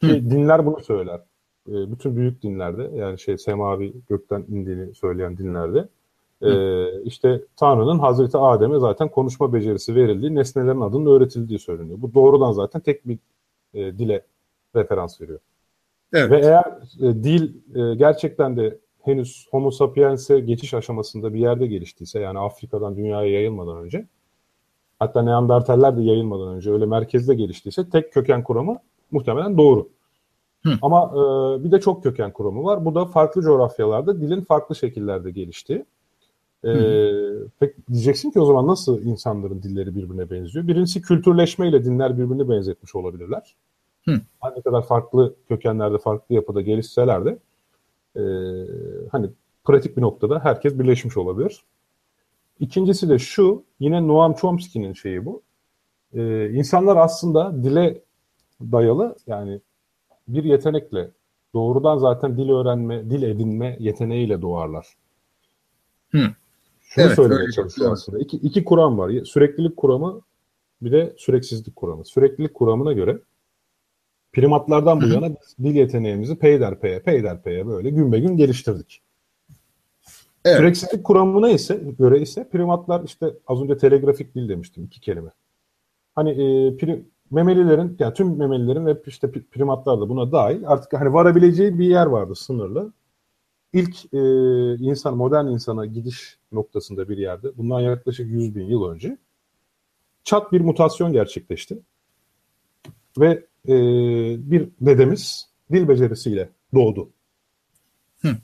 [0.01, 1.21] Ki dinler bunu söyler.
[1.69, 5.87] E, bütün büyük dinlerde yani şey semavi gökten indiğini söyleyen dinlerde
[6.41, 12.01] e, işte Tanrı'nın Hazreti Adem'e zaten konuşma becerisi verildiği, nesnelerin adının öğretildiği söyleniyor.
[12.01, 13.17] Bu doğrudan zaten tek bir
[13.73, 14.25] e, dile
[14.75, 15.39] referans veriyor.
[16.13, 16.31] Evet.
[16.31, 16.65] Ve eğer
[16.99, 18.77] e, dil e, gerçekten de
[19.09, 24.05] henüz Homo sapiens'e geçiş aşamasında bir yerde geliştiyse yani Afrika'dan dünyaya yayılmadan önce
[24.99, 28.77] hatta Neandertaller de yayılmadan önce öyle merkezde geliştiyse tek köken kuramı
[29.11, 29.89] muhtemelen doğru.
[30.63, 30.69] Hı.
[30.81, 32.85] Ama e, bir de çok köken kuramı var.
[32.85, 35.85] Bu da farklı coğrafyalarda dilin farklı şekillerde geliştiği.
[36.65, 36.71] E,
[37.59, 40.67] pek diyeceksin ki o zaman nasıl insanların dilleri birbirine benziyor?
[40.67, 43.55] Birincisi kültürleşmeyle dinler birbirini benzetmiş olabilirler.
[44.05, 44.21] Hı.
[44.55, 47.37] Ne kadar farklı kökenlerde, farklı yapıda gelişseler de
[48.15, 48.21] e,
[49.11, 49.29] hani
[49.63, 51.63] pratik bir noktada herkes birleşmiş olabilir.
[52.59, 55.41] İkincisi de şu, yine Noam Chomsky'nin şeyi bu.
[56.13, 58.01] Ee, insanlar aslında dile
[58.61, 59.61] dayalı yani
[60.27, 61.11] bir yetenekle
[61.53, 64.87] doğrudan zaten dil öğrenme, dil edinme yeteneğiyle doğarlar.
[66.11, 66.21] Hı.
[66.81, 68.19] Şunu evet, söylemeye çalışıyor aslında.
[68.19, 69.23] İki, iki kuram var.
[69.25, 70.21] Süreklilik kuramı
[70.81, 72.05] bir de süreksizlik kuramı.
[72.05, 73.19] Süreklilik kuramına göre
[74.33, 75.29] primatlardan bu yana
[75.63, 79.01] dil yeteneğimizi peyderpeye, peyderpeye böyle gün be gün geliştirdik.
[80.45, 80.57] Evet.
[80.57, 85.29] Süreksizlik kuramına ise göre ise primatlar işte az önce telegrafik dil demiştim iki kelime.
[86.15, 91.13] Hani e, pri, memelilerin yani tüm memelilerin ve işte primatlar da buna dahil artık hani
[91.13, 92.93] varabileceği bir yer vardı sınırlı.
[93.73, 94.19] İlk e,
[94.75, 99.17] insan modern insana gidiş noktasında bir yerde bundan yaklaşık 100 bin yıl önce
[100.23, 101.79] çat bir mutasyon gerçekleşti.
[103.19, 103.73] Ve e,
[104.51, 107.09] bir dedemiz dil becerisiyle doğdu.
[108.21, 108.35] Hı.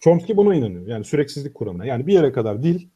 [0.00, 0.86] Chomsky buna inanıyor.
[0.86, 1.86] Yani süreksizlik kuramına.
[1.86, 2.86] Yani bir yere kadar dil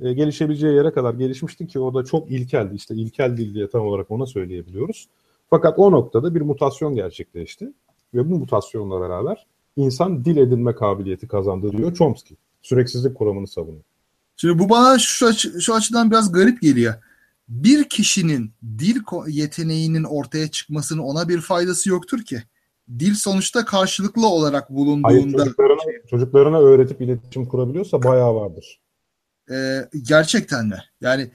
[0.00, 2.74] e, gelişebileceği yere kadar gelişmişti ki o da çok ilkeldi.
[2.74, 5.08] İşte ilkel dil diye tam olarak ona söyleyebiliyoruz.
[5.50, 7.72] Fakat o noktada bir mutasyon gerçekleşti.
[8.14, 12.36] Ve bu mutasyonla beraber insan dil edinme kabiliyeti kazandı diyor Chomsky.
[12.62, 13.82] Süreksizlik kuramını savunuyor.
[14.36, 16.94] Şimdi bu bana şu, açı, şu açıdan biraz garip geliyor.
[17.50, 18.96] Bir kişinin dil
[19.28, 22.42] yeteneğinin ortaya çıkmasının ona bir faydası yoktur ki
[22.98, 25.80] dil sonuçta karşılıklı olarak bulunduğunda Hayır, çocuklarına,
[26.10, 28.80] çocuklarına öğretip iletişim kurabiliyorsa bayağı vardır.
[29.50, 30.78] Ee, gerçekten mi?
[31.00, 31.30] Yani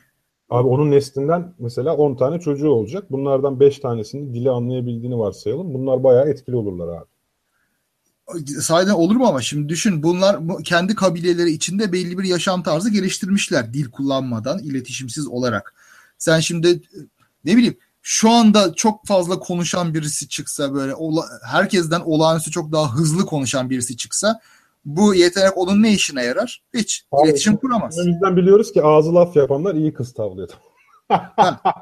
[0.49, 3.11] Abi onun neslinden mesela 10 tane çocuğu olacak.
[3.11, 5.73] Bunlardan 5 tanesinin dili anlayabildiğini varsayalım.
[5.73, 7.05] Bunlar bayağı etkili olurlar abi.
[8.45, 13.73] Sahiden olur mu ama şimdi düşün bunlar kendi kabileleri içinde belli bir yaşam tarzı geliştirmişler
[13.73, 15.73] dil kullanmadan iletişimsiz olarak.
[16.17, 16.81] Sen şimdi
[17.45, 22.95] ne bileyim şu anda çok fazla konuşan birisi çıksa böyle ola, herkesten olağanüstü çok daha
[22.95, 24.39] hızlı konuşan birisi çıksa
[24.85, 26.63] bu yetenek onun ne işine yarar?
[26.73, 27.05] Hiç.
[27.11, 27.99] Abi, İletişim kuramaz.
[27.99, 30.49] O yüzden biliyoruz ki ağzı laf yapanlar iyi kız tavlıyor.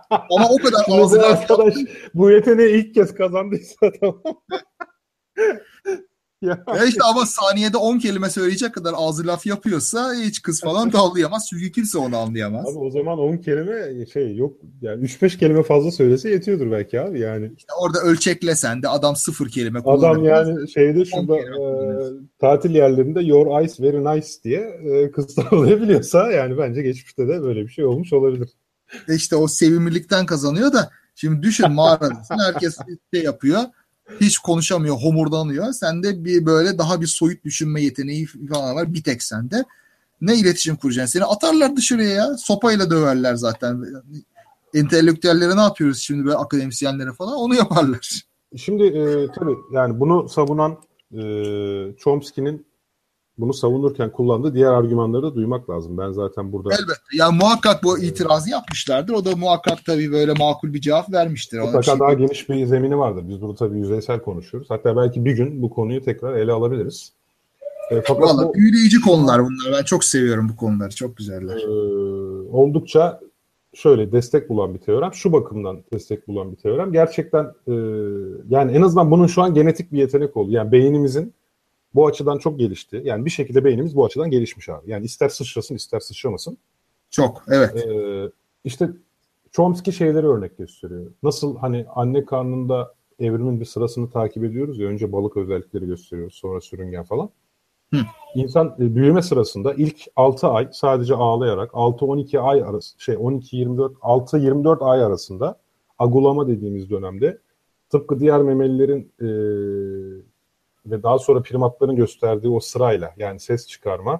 [0.07, 1.73] Ama o kadar ağzı laf arkadaş
[2.13, 4.21] bu yeteneği ilk kez kazandıysa tamam.
[6.43, 6.85] ya.
[6.87, 11.47] işte ama saniyede 10 kelime söyleyecek kadar ağzı laf yapıyorsa hiç kız falan tavlayamaz.
[11.49, 12.67] Çünkü kimse onu anlayamaz.
[12.67, 17.19] Abi o zaman 10 kelime şey yok yani 3-5 kelime fazla söylese yetiyordur belki abi
[17.19, 17.51] yani.
[17.57, 20.09] İşte orada ölçeklesen de adam sıfır kelime kullanır.
[20.09, 21.63] Adam yani şeyde şurada e,
[22.39, 27.61] tatil yerlerinde your eyes very nice diye e, kız tavlayabiliyorsa yani bence geçmişte de böyle
[27.61, 28.49] bir şey olmuş olabilir.
[29.09, 32.77] E işte o sevimlilikten kazanıyor da şimdi düşün mağaradasın herkes
[33.13, 33.59] şey yapıyor
[34.21, 35.73] hiç konuşamıyor, homurdanıyor.
[35.73, 38.93] Sende bir böyle daha bir soyut düşünme yeteneği falan var.
[38.93, 39.65] Bir tek sende.
[40.21, 41.19] Ne iletişim kuracaksın?
[41.19, 42.37] Seni atarlar dışarıya ya.
[42.37, 43.83] Sopayla döverler zaten.
[44.73, 47.35] Entelektüellere ne yapıyoruz şimdi böyle akademisyenlere falan?
[47.35, 48.23] Onu yaparlar.
[48.57, 50.77] Şimdi e, tabii yani bunu savunan
[51.11, 51.21] e,
[51.97, 52.65] Chomsky'nin
[53.37, 55.97] bunu savunurken kullandığı diğer argümanları da duymak lazım.
[55.97, 56.69] Ben zaten burada...
[56.73, 57.01] Elbette.
[57.13, 59.13] Yani muhakkak bu itirazı yapmışlardır.
[59.13, 61.59] O da muhakkak tabii böyle makul bir cevap vermiştir.
[61.59, 63.23] Mutlaka şey daha geniş bir zemini vardır.
[63.29, 64.69] Biz burada tabii yüzeysel konuşuyoruz.
[64.69, 67.11] Hatta belki bir gün bu konuyu tekrar ele alabiliriz.
[67.91, 69.79] E, fakat Vallahi bu, büyüleyici konular bunlar.
[69.79, 70.95] Ben çok seviyorum bu konuları.
[70.95, 71.57] Çok güzeller.
[71.57, 71.69] E,
[72.51, 73.19] oldukça
[73.73, 75.13] şöyle destek bulan bir teorem.
[75.13, 76.91] Şu bakımdan destek bulan bir teorem.
[76.91, 77.73] Gerçekten e,
[78.49, 80.51] yani en azından bunun şu an genetik bir yetenek oldu.
[80.51, 81.33] Yani beynimizin
[81.95, 83.01] bu açıdan çok gelişti.
[83.05, 84.91] Yani bir şekilde beynimiz bu açıdan gelişmiş abi.
[84.91, 86.57] Yani ister sıçrasın ister sıçramasın.
[87.09, 87.87] Çok evet.
[87.87, 88.31] Ee,
[88.63, 88.89] işte
[89.51, 91.11] Chomsky şeyleri örnek gösteriyor.
[91.23, 96.61] Nasıl hani anne karnında evrimin bir sırasını takip ediyoruz ya önce balık özellikleri gösteriyoruz sonra
[96.61, 97.29] sürüngen falan.
[97.93, 97.99] Hı.
[98.35, 104.85] İnsan e, büyüme sırasında ilk 6 ay sadece ağlayarak 6-12 ay arası şey 12-24 6-24
[104.85, 105.59] ay arasında
[105.99, 107.37] agulama dediğimiz dönemde
[107.89, 109.27] tıpkı diğer memelilerin e,
[110.85, 114.19] ve daha sonra primatların gösterdiği o sırayla yani ses çıkarma,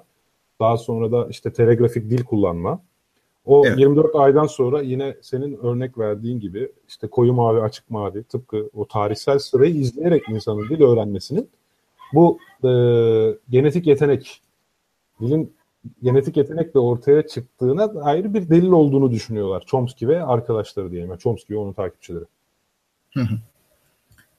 [0.59, 2.79] daha sonra da işte telegrafik dil kullanma.
[3.45, 3.79] O evet.
[3.79, 8.87] 24 aydan sonra yine senin örnek verdiğin gibi işte koyu mavi, açık mavi tıpkı o
[8.87, 11.49] tarihsel sırayı izleyerek insanın dil öğrenmesinin
[12.13, 12.69] bu e,
[13.49, 14.41] genetik yetenek,
[15.21, 15.53] dilin
[16.03, 19.63] genetik yetenekle ortaya çıktığına ayrı bir delil olduğunu düşünüyorlar.
[19.65, 21.09] Chomsky ve arkadaşları diyelim.
[21.09, 22.25] Yani Chomsky ve onun takipçileri.
[23.13, 23.35] Hı hı.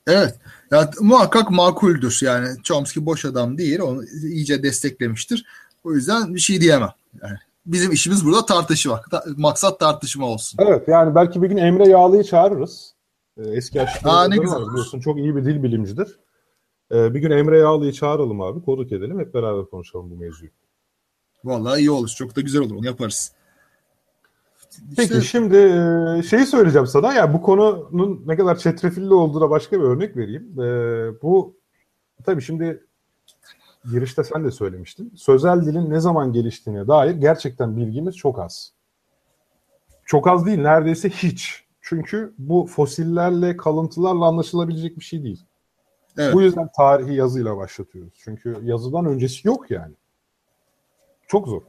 [0.06, 0.38] Evet.
[0.70, 2.18] Ya, muhakkak makuldür.
[2.22, 3.80] Yani Chomsky boş adam değil.
[3.80, 5.46] Onu iyice desteklemiştir.
[5.84, 6.90] O yüzden bir şey diyemem.
[7.22, 9.02] Yani bizim işimiz burada tartışma.
[9.10, 10.58] Ta- maksat tartışma olsun.
[10.62, 12.94] Evet yani belki bir gün Emre Yağlı'yı çağırırız.
[13.38, 16.18] Ee, eski aşkı biliyorsun çok iyi bir dil bilimcidir.
[16.92, 18.64] Ee, bir gün Emre Yağlı'yı çağıralım abi.
[18.64, 19.20] Konuk edelim.
[19.20, 20.50] Hep beraber konuşalım bu mevzuyu.
[21.44, 22.08] Vallahi iyi olur.
[22.08, 22.76] Çok da güzel olur.
[22.76, 23.32] Onu yaparız.
[24.96, 27.14] Peki şimdi e, şeyi söyleyeceğim sana.
[27.14, 30.60] Yani bu konunun ne kadar çetrefilli olduğuna başka bir örnek vereyim.
[30.60, 31.56] Ee, bu
[32.24, 32.84] tabii şimdi
[33.90, 35.12] girişte sen de söylemiştin.
[35.16, 38.72] Sözel dilin ne zaman geliştiğine dair gerçekten bilgimiz çok az.
[40.06, 41.64] Çok az değil, neredeyse hiç.
[41.80, 45.44] Çünkü bu fosillerle, kalıntılarla anlaşılabilecek bir şey değil.
[46.18, 46.34] Evet.
[46.34, 48.14] Bu yüzden tarihi yazıyla başlatıyoruz.
[48.16, 49.94] Çünkü yazıdan öncesi yok yani.
[51.28, 51.62] Çok zor.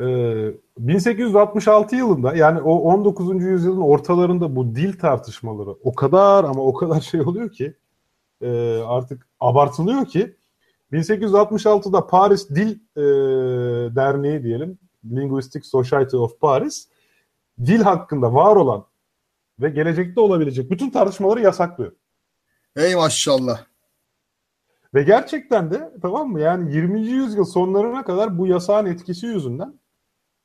[0.00, 3.42] Ee, 1866 yılında yani o 19.
[3.42, 7.74] yüzyılın ortalarında bu dil tartışmaları o kadar ama o kadar şey oluyor ki
[8.40, 10.36] e, artık abartılıyor ki
[10.92, 13.02] 1866'da Paris Dil e,
[13.96, 16.88] Derneği diyelim Linguistic Society of Paris
[17.66, 18.84] dil hakkında var olan
[19.60, 21.92] ve gelecekte olabilecek bütün tartışmaları yasaklıyor.
[22.76, 23.64] Ey maşallah.
[24.94, 27.00] Ve gerçekten de tamam mı yani 20.
[27.00, 29.77] yüzyıl sonlarına kadar bu yasağın etkisi yüzünden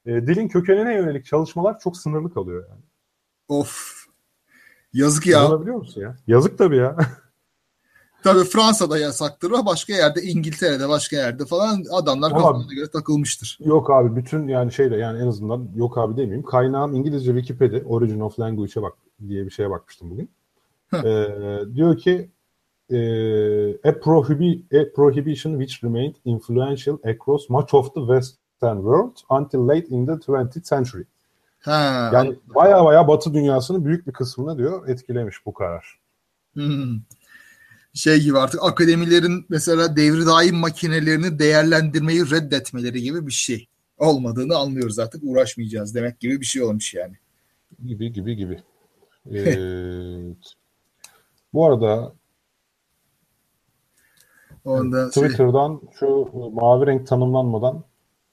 [0.06, 2.82] e, dilin kökenine yönelik çalışmalar çok sınırlı kalıyor yani.
[3.48, 4.04] Of.
[4.94, 5.48] Yazık ya.
[5.48, 6.16] Olabiliyor musun ya?
[6.28, 6.98] Yazık tabii ya.
[8.24, 13.58] Tabii Fransa'da yasaktır ama başka yerde İngiltere'de başka yerde falan adamlar kafalarına göre takılmıştır.
[13.66, 16.44] Yok abi bütün yani şeyde yani en azından yok abi demeyeyim.
[16.44, 18.94] Kaynağım İngilizce Wikipedia Origin of Language'e bak
[19.28, 20.30] diye bir şeye bakmıştım bugün.
[20.94, 22.30] ee, diyor ki
[22.90, 23.00] e,
[23.90, 28.02] a, prohibi, a prohibition which remained influential across much of the
[28.64, 31.04] Western world until late in the 20th century.
[31.60, 36.00] Ha, yani baya baya Batı dünyasının büyük bir kısmını diyor etkilemiş bu karar.
[36.54, 37.00] Hmm
[37.94, 45.00] şey gibi artık akademilerin mesela devri daim makinelerini değerlendirmeyi reddetmeleri gibi bir şey olmadığını anlıyoruz
[45.00, 47.16] artık uğraşmayacağız demek gibi bir şey olmuş yani.
[47.86, 48.60] Gibi gibi gibi.
[49.32, 50.54] Evet.
[51.54, 52.14] Bu arada
[54.66, 56.00] Onda Twitter'dan şey...
[56.00, 57.84] şu mavi renk tanımlanmadan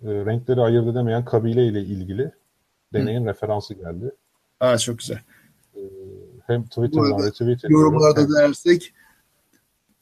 [0.02, 2.32] e, renkleri ayırt edemeyen kabile ile ilgili
[2.92, 3.28] deneyin Hı.
[3.28, 4.10] referansı geldi.
[4.60, 5.18] Aa çok güzel.
[5.76, 5.80] E,
[6.46, 7.70] hem Twitter'dan retweet ediyorum.
[7.70, 8.34] Yorumlarda hem...
[8.34, 8.94] dersek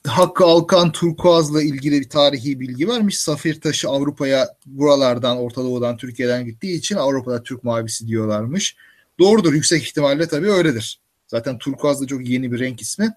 [0.07, 3.18] Hakkı Alkan Turkuaz'la ilgili bir tarihi bilgi varmış.
[3.18, 8.76] Safir taşı Avrupa'ya buralardan, Orta Doğu'dan, Türkiye'den gittiği için Avrupa'da Türk mavisi diyorlarmış.
[9.18, 9.53] Doğrudur.
[9.53, 11.01] Yüksek ihtimalle tabii öyledir.
[11.26, 13.14] Zaten turkuaz da çok yeni bir renk ismi.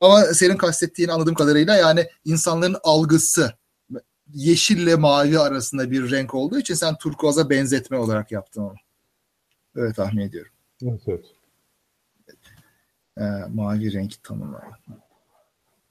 [0.00, 3.52] Ama senin kastettiğin anladığım kadarıyla yani insanların algısı
[4.34, 8.74] yeşille mavi arasında bir renk olduğu için sen turkuaza benzetme olarak yaptın onu.
[9.74, 10.52] Öyle tahmin ediyorum.
[10.82, 11.00] Evet.
[11.06, 11.24] evet.
[13.18, 13.22] Ee,
[13.54, 14.60] mavi renk tanımı.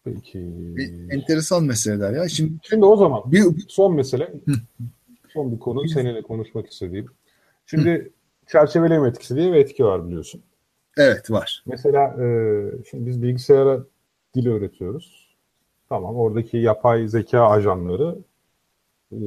[0.03, 0.39] Peki.
[1.09, 2.29] enteresan meseleler ya.
[2.29, 4.33] Şimdi, Şimdi o zaman bir son mesele.
[5.33, 7.07] son bir konu seninle konuşmak istediğim.
[7.65, 8.11] Şimdi
[8.47, 10.41] çerçeveleme etkisi diye bir etki var biliyorsun.
[10.97, 11.63] Evet var.
[11.65, 12.27] Mesela e,
[12.89, 13.83] şimdi biz bilgisayara
[14.35, 15.35] dil öğretiyoruz.
[15.89, 18.17] Tamam oradaki yapay zeka ajanları
[19.11, 19.19] e,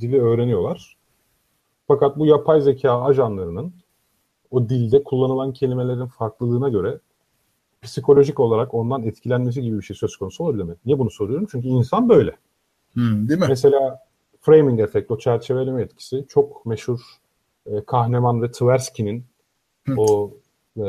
[0.00, 0.96] dili öğreniyorlar.
[1.88, 3.72] Fakat bu yapay zeka ajanlarının
[4.50, 7.00] o dilde kullanılan kelimelerin farklılığına göre
[7.82, 10.74] psikolojik olarak ondan etkilenmesi gibi bir şey söz konusu olabilir mi?
[10.86, 11.46] Niye bunu soruyorum?
[11.50, 12.36] Çünkü insan böyle.
[12.92, 13.46] Hmm, değil mi?
[13.48, 14.06] Mesela
[14.40, 17.00] framing efekt, o çerçeveleme etkisi çok meşhur
[17.66, 19.24] e, Kahneman ve Tversky'nin
[19.96, 20.30] o
[20.76, 20.82] e,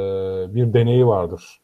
[0.55, 1.59] bir deneyi vardır.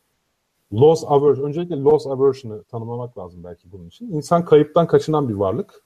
[0.73, 4.11] Loss aversion, öncelikle loss aversion'ı tanımlamak lazım belki bunun için.
[4.11, 5.83] İnsan kayıptan kaçınan bir varlık.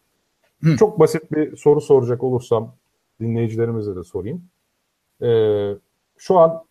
[0.64, 0.78] Hı.
[0.78, 2.76] Çok basit bir soru soracak olursam
[3.20, 4.43] dinleyicilerimize de sorayım.
[5.22, 5.30] E,
[6.18, 6.64] şu an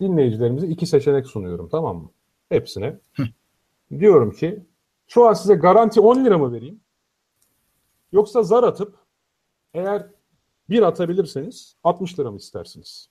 [0.00, 2.10] dinleyicilerimize iki seçenek sunuyorum tamam mı?
[2.48, 2.98] Hepsine.
[3.98, 4.62] Diyorum ki
[5.06, 6.80] şu an size garanti 10 lira mı vereyim?
[8.12, 8.94] Yoksa zar atıp
[9.74, 10.06] eğer
[10.70, 13.08] bir atabilirseniz 60 lira mı istersiniz?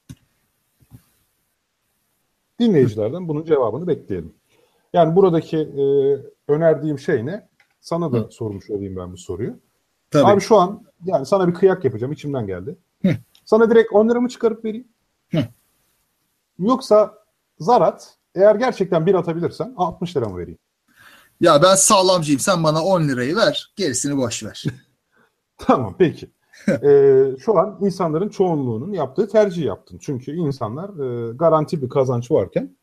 [2.60, 4.34] Dinleyicilerden bunun cevabını bekleyelim.
[4.93, 5.84] Yani buradaki e,
[6.47, 7.49] önerdiğim şey ne?
[7.82, 8.27] Sana da Hı.
[8.32, 9.59] sormuş olayım ben bu soruyu.
[10.11, 10.32] Tabii.
[10.32, 12.13] Abi şu an yani sana bir kıyak yapacağım.
[12.13, 12.77] içimden geldi.
[13.01, 13.15] Hı.
[13.45, 14.88] Sana direkt 10 lira mı çıkarıp vereyim?
[15.32, 15.43] Hı.
[16.59, 17.13] Yoksa
[17.59, 20.59] zarat eğer gerçekten bir atabilirsen 60 lira mı vereyim?
[21.41, 22.39] Ya ben sağlamcıyım.
[22.39, 23.73] Sen bana 10 lirayı ver.
[23.75, 24.63] Gerisini boş ver.
[25.57, 26.30] tamam peki.
[26.84, 29.97] ee, şu an insanların çoğunluğunun yaptığı tercih yaptın.
[30.01, 32.75] Çünkü insanlar e, garanti bir kazanç varken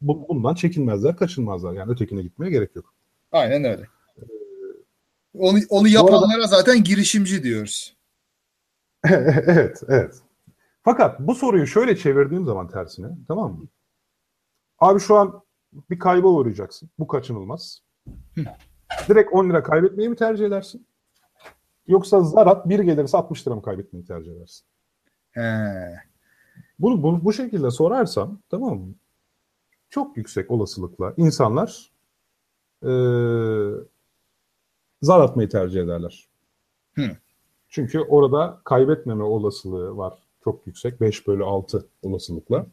[0.00, 1.72] bu, bundan çekinmezler, kaçınmazlar.
[1.72, 2.93] Yani ötekine gitmeye gerek yok.
[3.34, 3.86] Aynen öyle.
[5.34, 6.46] Onu, onu yapanlara arada...
[6.46, 7.96] zaten girişimci diyoruz.
[9.10, 10.14] evet, evet.
[10.82, 13.68] Fakat bu soruyu şöyle çevirdiğim zaman tersine tamam mı?
[14.78, 15.42] Abi şu an
[15.90, 16.90] bir kayba uğrayacaksın.
[16.98, 17.82] Bu kaçınılmaz.
[19.08, 20.86] Direkt 10 lira kaybetmeyi mi tercih edersin?
[21.86, 24.66] Yoksa zarat bir gelirse 60 lira mı kaybetmeyi tercih edersin?
[25.30, 25.40] He.
[26.78, 28.94] Bunu bu, bu şekilde sorarsam tamam mı?
[29.90, 31.93] çok yüksek olasılıkla insanlar
[32.84, 32.92] e,
[35.02, 36.28] zar atmayı tercih ederler.
[36.94, 37.10] Hı.
[37.68, 40.18] Çünkü orada kaybetmeme olasılığı var.
[40.44, 41.00] Çok yüksek.
[41.00, 42.66] 5 bölü 6 olasılıkla.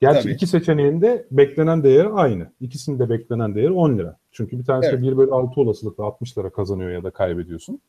[0.00, 0.32] Gerçi Tabii.
[0.32, 2.52] iki seçeneğin de beklenen değeri aynı.
[2.60, 4.16] İkisinin de beklenen değeri 10 lira.
[4.32, 4.98] Çünkü bir tanesi Evet.
[4.98, 7.80] de 1 bölü 6 olasılıkla 60 lira kazanıyor ya da kaybediyorsun.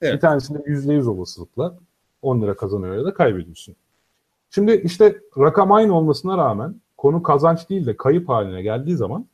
[0.00, 0.14] Evet.
[0.14, 1.78] Bir tanesinde %100 olasılıkla
[2.22, 3.76] 10 lira kazanıyor ya da kaybediyorsun.
[4.50, 9.26] Şimdi işte rakam aynı olmasına rağmen konu kazanç değil de kayıp haline geldiği zaman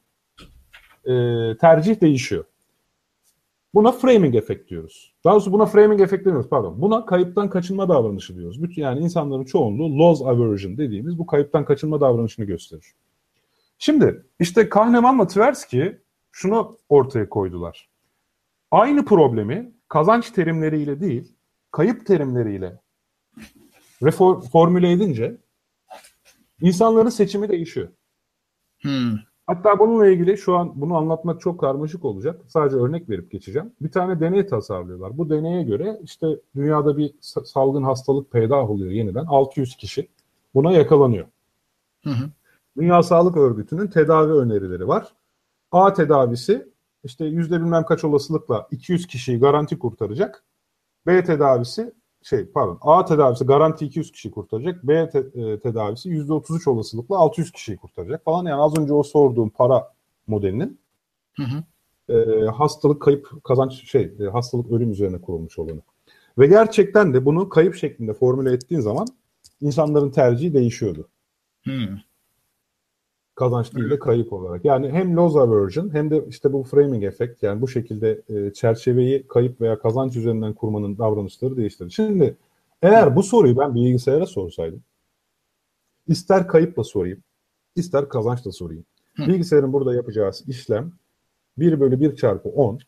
[1.06, 2.44] e, tercih değişiyor.
[3.74, 5.14] Buna framing efekt diyoruz.
[5.24, 6.82] Daha doğrusu buna framing efekt demiyoruz pardon.
[6.82, 8.62] Buna kayıptan kaçınma davranışı diyoruz.
[8.62, 12.94] Bütün yani insanların çoğunluğu loss aversion dediğimiz bu kayıptan kaçınma davranışını gösterir.
[13.78, 15.92] Şimdi işte Kahneman'la Tversky
[16.32, 17.88] şunu ortaya koydular.
[18.70, 21.32] Aynı problemi kazanç terimleriyle değil,
[21.70, 22.80] kayıp terimleriyle
[24.02, 25.36] reform, formüle edince
[26.60, 27.88] insanların seçimi değişiyor.
[28.80, 29.16] Hmm.
[29.46, 32.40] Hatta bununla ilgili şu an bunu anlatmak çok karmaşık olacak.
[32.48, 33.72] Sadece örnek verip geçeceğim.
[33.80, 35.18] Bir tane deney tasarlıyorlar.
[35.18, 36.26] Bu deneye göre işte
[36.56, 39.24] dünyada bir sa- salgın hastalık peydah oluyor yeniden.
[39.24, 40.08] 600 kişi
[40.54, 41.26] buna yakalanıyor.
[42.04, 42.30] Hı hı.
[42.76, 45.14] Dünya Sağlık Örgütü'nün tedavi önerileri var.
[45.72, 46.68] A tedavisi
[47.04, 50.44] işte yüzde bilmem kaç olasılıkla 200 kişiyi garanti kurtaracak.
[51.06, 51.92] B tedavisi
[52.28, 54.88] şey pardon A tedavisi garanti 200 kişiyi kurtaracak.
[54.88, 58.46] B te- e, tedavisi yüzde 33 olasılıkla 600 kişiyi kurtaracak falan.
[58.46, 59.92] Yani az önce o sorduğum para
[60.26, 60.78] modelinin
[61.36, 61.64] Hı hı.
[62.14, 65.80] e, hastalık kayıp kazanç şey e, hastalık ölüm üzerine kurulmuş olanı.
[66.38, 69.06] Ve gerçekten de bunu kayıp şeklinde formüle ettiğin zaman
[69.60, 71.08] insanların tercihi değişiyordu.
[71.62, 71.98] Hmm.
[73.36, 74.64] Kazanç değil de kayıp olarak.
[74.64, 79.26] Yani hem loss aversion hem de işte bu framing efekt yani bu şekilde e, çerçeveyi
[79.28, 81.92] kayıp veya kazanç üzerinden kurmanın davranışları değiştirdi.
[81.92, 82.36] Şimdi
[82.82, 84.82] eğer bu soruyu ben bilgisayara sorsaydım
[86.08, 87.22] ister kayıpla sorayım
[87.76, 88.84] ister kazançla sorayım.
[89.16, 89.26] Hı.
[89.26, 90.92] Bilgisayarın burada yapacağı işlem
[91.58, 92.78] 1 bölü 1 çarpı 10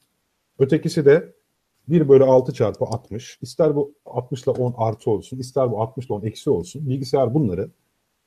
[0.58, 1.32] ötekisi de
[1.88, 3.38] 1 bölü 6 çarpı 60.
[3.42, 6.88] İster bu 60 ile 10 artı olsun, ister bu 60 ile 10 eksi olsun.
[6.88, 7.70] Bilgisayar bunları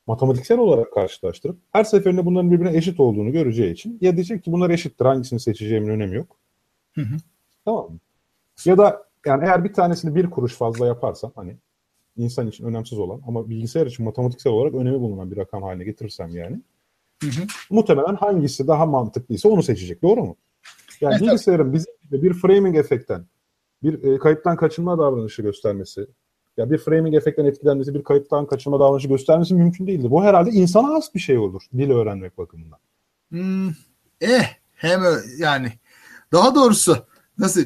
[0.06, 4.70] matematiksel olarak karşılaştırıp her seferinde bunların birbirine eşit olduğunu göreceği için ya diyecek ki bunlar
[4.70, 6.36] eşittir hangisini seçeceğimin önemi yok.
[6.94, 7.16] Hı hı.
[7.64, 7.98] Tamam mı?
[8.64, 11.56] Ya da yani eğer bir tanesini bir kuruş fazla yaparsam hani
[12.16, 16.36] insan için önemsiz olan ama bilgisayar için matematiksel olarak önemi bulunan bir rakam haline getirirsem
[16.36, 16.60] yani
[17.22, 17.46] Hı hı.
[17.70, 20.02] muhtemelen hangisi daha mantıklıysa onu seçecek.
[20.02, 20.36] Doğru mu?
[21.00, 23.26] Yani Evet, bilgisayarın bizim bir framing efekten
[23.82, 26.06] bir e, kayıptan kaçınma davranışı göstermesi
[26.56, 30.10] ya bir framing efektten etkilenmesi, bir kayıptan kaçınma davranışı göstermesi mümkün değildir.
[30.10, 32.78] Bu herhalde insana has bir şey olur dil öğrenmek bakımından.
[33.30, 33.68] Hmm,
[34.20, 35.02] eh hem
[35.38, 35.72] yani
[36.32, 36.96] daha doğrusu
[37.38, 37.60] nasıl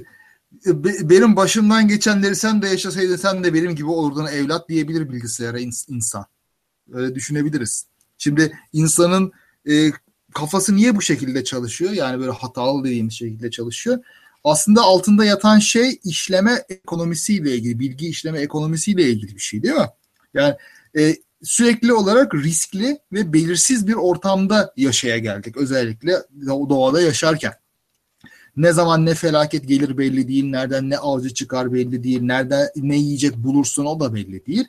[0.67, 5.09] e, be- benim başımdan geçenleri sen de yaşasaydın sen de benim gibi olurdun evlat diyebilir
[5.13, 6.25] bilgisayara ins- insan.
[6.93, 7.87] Öyle düşünebiliriz.
[8.19, 9.33] Şimdi insanın
[9.71, 9.91] e,
[10.35, 11.93] kafası niye bu şekilde çalışıyor?
[11.93, 13.99] Yani böyle hatalı dediğimiz şekilde çalışıyor.
[14.47, 19.89] Aslında altında yatan şey işleme ekonomisiyle ilgili, bilgi işleme ekonomisiyle ilgili bir şey değil mi?
[20.35, 20.55] Yani
[20.99, 25.57] e, sürekli olarak riskli ve belirsiz bir ortamda yaşaya geldik.
[25.57, 27.53] Özellikle do- doğada yaşarken.
[28.57, 32.97] Ne zaman ne felaket gelir belli değil, nereden ne avcı çıkar belli değil, nereden ne
[32.97, 34.65] yiyecek bulursun o da belli değil.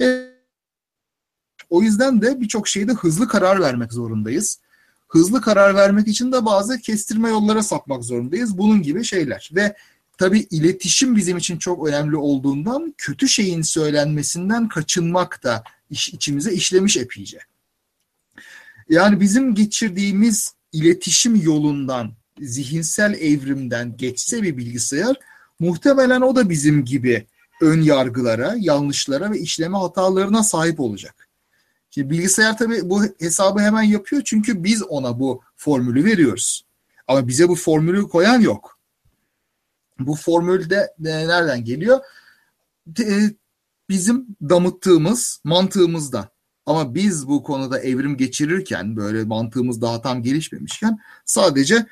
[0.00, 0.32] E,
[1.70, 4.60] o yüzden de birçok şeyde hızlı karar vermek zorundayız.
[5.12, 8.58] Hızlı karar vermek için de bazı kestirme yollara sapmak zorundayız.
[8.58, 9.50] Bunun gibi şeyler.
[9.54, 9.76] Ve
[10.18, 16.96] tabii iletişim bizim için çok önemli olduğundan kötü şeyin söylenmesinden kaçınmak da iş, içimize işlemiş
[16.96, 17.38] epeyce.
[18.88, 25.16] Yani bizim geçirdiğimiz iletişim yolundan, zihinsel evrimden geçse bir bilgisayar
[25.60, 27.26] muhtemelen o da bizim gibi
[27.60, 31.28] ön yargılara, yanlışlara ve işleme hatalarına sahip olacak.
[31.94, 36.64] Şimdi bilgisayar tabii bu hesabı hemen yapıyor çünkü biz ona bu formülü veriyoruz.
[37.06, 38.78] Ama bize bu formülü koyan yok.
[39.98, 42.00] Bu formül de e, nereden geliyor?
[43.00, 43.30] E,
[43.88, 46.28] bizim damıttığımız mantığımızdan.
[46.66, 51.86] Ama biz bu konuda evrim geçirirken böyle mantığımız daha tam gelişmemişken sadece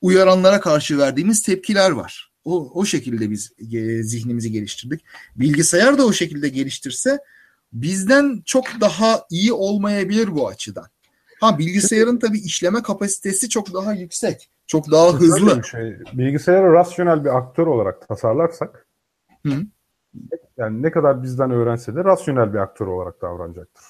[0.00, 2.32] uyaranlara karşı verdiğimiz tepkiler var.
[2.44, 5.04] O, o şekilde biz e, zihnimizi geliştirdik.
[5.36, 7.18] Bilgisayar da o şekilde geliştirse
[7.72, 10.86] bizden çok daha iyi olmayabilir bu açıdan.
[11.40, 14.50] Ha bilgisayarın tabii işleme kapasitesi çok daha yüksek.
[14.66, 15.58] Çok daha hızlı.
[15.58, 18.86] bir Şey, bilgisayarı rasyonel bir aktör olarak tasarlarsak
[19.46, 19.52] Hı.
[20.56, 23.84] yani ne kadar bizden öğrense de rasyonel bir aktör olarak davranacaktır.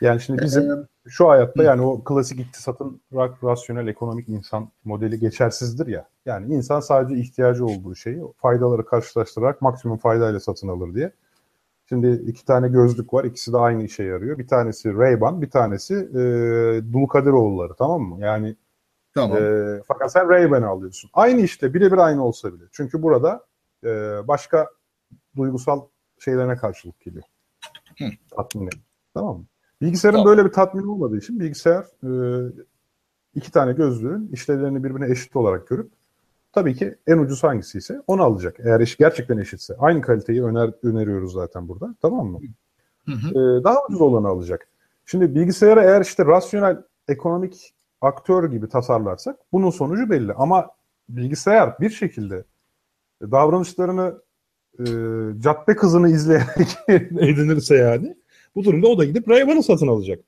[0.00, 5.18] Yani şimdi bizim Ee, şu hayatta yani o klasik iktisatın ra- rasyonel ekonomik insan modeli
[5.18, 6.08] geçersizdir ya.
[6.26, 11.12] Yani insan sadece ihtiyacı olduğu şeyi faydaları karşılaştırarak maksimum faydayla satın alır diye.
[11.88, 13.24] Şimdi iki tane gözlük var.
[13.24, 14.38] İkisi de aynı işe yarıyor.
[14.38, 18.16] Bir tanesi Ray-Ban, bir tanesi e, Dulkadiroğulları tamam mı?
[18.20, 18.56] Yani
[19.14, 19.38] Tamam.
[19.38, 21.10] e, fakat sen Ray-Ban'ı alıyorsun.
[21.14, 22.64] Aynı işte birebir aynı olsa bile.
[22.72, 23.46] Çünkü burada
[23.84, 23.88] e,
[24.28, 24.68] başka
[25.36, 25.80] duygusal
[26.18, 27.24] şeylerine karşılık geliyor.
[27.98, 28.04] Hı.
[28.36, 28.70] Tatmini.
[29.14, 29.44] Tamam mı?
[29.80, 30.30] Bilgisayarın Tamam.
[30.30, 32.10] böyle bir tatmini olmadığı için bilgisayar e,
[33.34, 35.92] iki tane gözlüğün işlevlerini birbirine eşit olarak görüp
[36.52, 38.56] tabii ki en ucuz hangisi ise onu alacak.
[38.64, 39.76] Eğer iş gerçekten eşitse.
[39.78, 41.94] Aynı kaliteyi öner, öneriyoruz zaten burada.
[42.02, 42.40] Tamam mı?
[43.06, 43.30] Hı hı.
[43.30, 44.68] Ee, daha ucuz olanı alacak.
[45.06, 50.32] Şimdi bilgisayara eğer işte rasyonel ekonomik aktör gibi tasarlarsak bunun sonucu belli.
[50.32, 50.70] Ama
[51.08, 52.44] bilgisayar bir şekilde
[53.22, 54.22] davranışlarını
[54.78, 54.84] e,
[55.38, 58.16] cadde kızını izleyerek edinirse yani
[58.54, 60.18] bu durumda o da gidip Ray-Ban'ı satın alacak.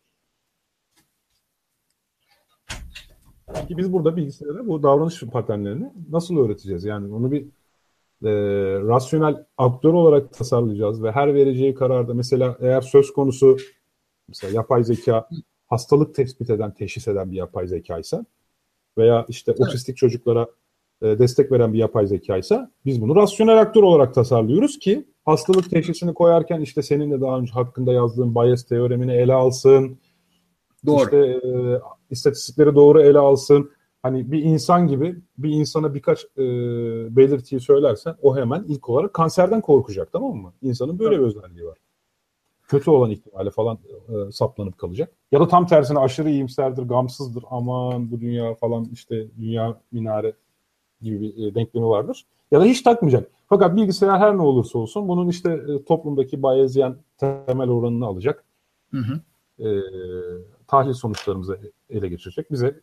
[3.54, 6.84] Peki biz burada bilgisayara bu davranış paternlerini nasıl öğreteceğiz?
[6.84, 7.42] Yani onu bir
[8.24, 8.30] e,
[8.80, 13.56] rasyonel aktör olarak tasarlayacağız ve her vereceği kararda mesela eğer söz konusu
[14.28, 15.28] mesela yapay zeka
[15.66, 18.24] hastalık tespit eden, teşhis eden bir yapay zekaysa
[18.98, 20.46] veya işte otistik çocuklara
[21.02, 26.14] e, destek veren bir yapay zekaysa biz bunu rasyonel aktör olarak tasarlıyoruz ki hastalık teşhisini
[26.14, 29.98] koyarken işte senin de daha önce hakkında yazdığın bias teoremini ele alsın.
[30.86, 31.04] Doğru.
[31.04, 31.80] İşte e,
[32.14, 33.70] istatistikleri doğru ele alsın.
[34.02, 36.42] Hani bir insan gibi bir insana birkaç e,
[37.16, 40.52] belirtiyi söylersen o hemen ilk olarak kanserden korkacak tamam mı?
[40.62, 41.78] İnsanın böyle bir özelliği var.
[42.68, 45.12] Kötü olan ihtimali falan e, saplanıp kalacak.
[45.32, 47.44] Ya da tam tersine aşırı iyimserdir, gamsızdır.
[47.50, 50.32] Aman bu dünya falan işte dünya minare
[51.00, 52.26] gibi bir e, denklemi vardır.
[52.50, 53.30] Ya da hiç takmayacak.
[53.48, 58.44] Fakat bilgisayar her ne olursa olsun bunun işte e, toplumdaki Bayesian temel oranını alacak.
[58.90, 59.20] Hı hı.
[59.58, 59.68] E,
[60.66, 61.58] tahlil sonuçlarımızı
[61.90, 62.52] ele geçirecek.
[62.52, 62.80] Bize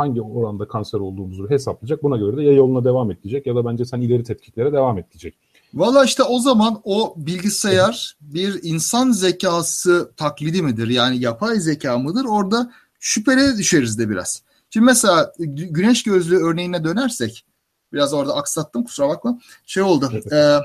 [0.00, 2.02] hangi oranda kanser olduğumuzu hesaplayacak.
[2.02, 4.98] Buna göre de ya yoluna devam et diyecek ya da bence sen ileri tetkiklere devam
[4.98, 5.34] et diyecek.
[5.74, 10.88] Valla işte o zaman o bilgisayar bir insan zekası taklidi midir?
[10.88, 12.24] Yani yapay zeka mıdır?
[12.24, 14.42] Orada şüpheye düşeriz de biraz.
[14.70, 17.44] Şimdi mesela gü- güneş gözlüğü örneğine dönersek
[17.92, 19.40] biraz orada aksattım kusura bakma.
[19.66, 20.08] Şey oldu.
[20.12, 20.32] Evet.
[20.32, 20.58] e,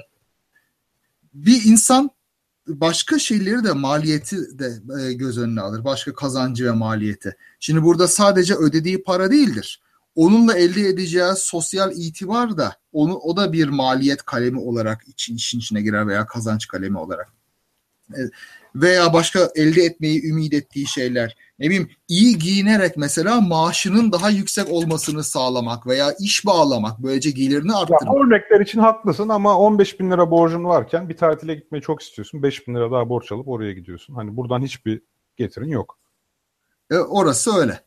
[1.33, 2.09] bir insan
[2.67, 5.83] başka şeyleri de maliyeti de e, göz önüne alır.
[5.83, 7.35] Başka kazancı ve maliyeti.
[7.59, 9.81] Şimdi burada sadece ödediği para değildir.
[10.15, 15.59] Onunla elde edeceği sosyal itibar da onu o da bir maliyet kalemi olarak için işin
[15.59, 17.33] içine girer veya kazanç kalemi olarak.
[18.11, 18.19] E,
[18.75, 21.37] Veya başka elde etmeyi ümit ettiği şeyler.
[21.59, 27.71] Ne bileyim iyi giyinerek mesela maaşının daha yüksek olmasını sağlamak veya iş bağlamak böylece gelirini
[27.71, 28.15] Ya, arttırmak.
[28.25, 32.43] örnekler için haklısın ama 15 bin lira borcun varken bir tatile gitmeyi çok istiyorsun.
[32.43, 34.15] 5 bin lira daha borç alıp oraya gidiyorsun.
[34.15, 35.01] Hani buradan hiçbir
[35.37, 35.97] getirin yok.
[36.91, 37.79] E, orası öyle.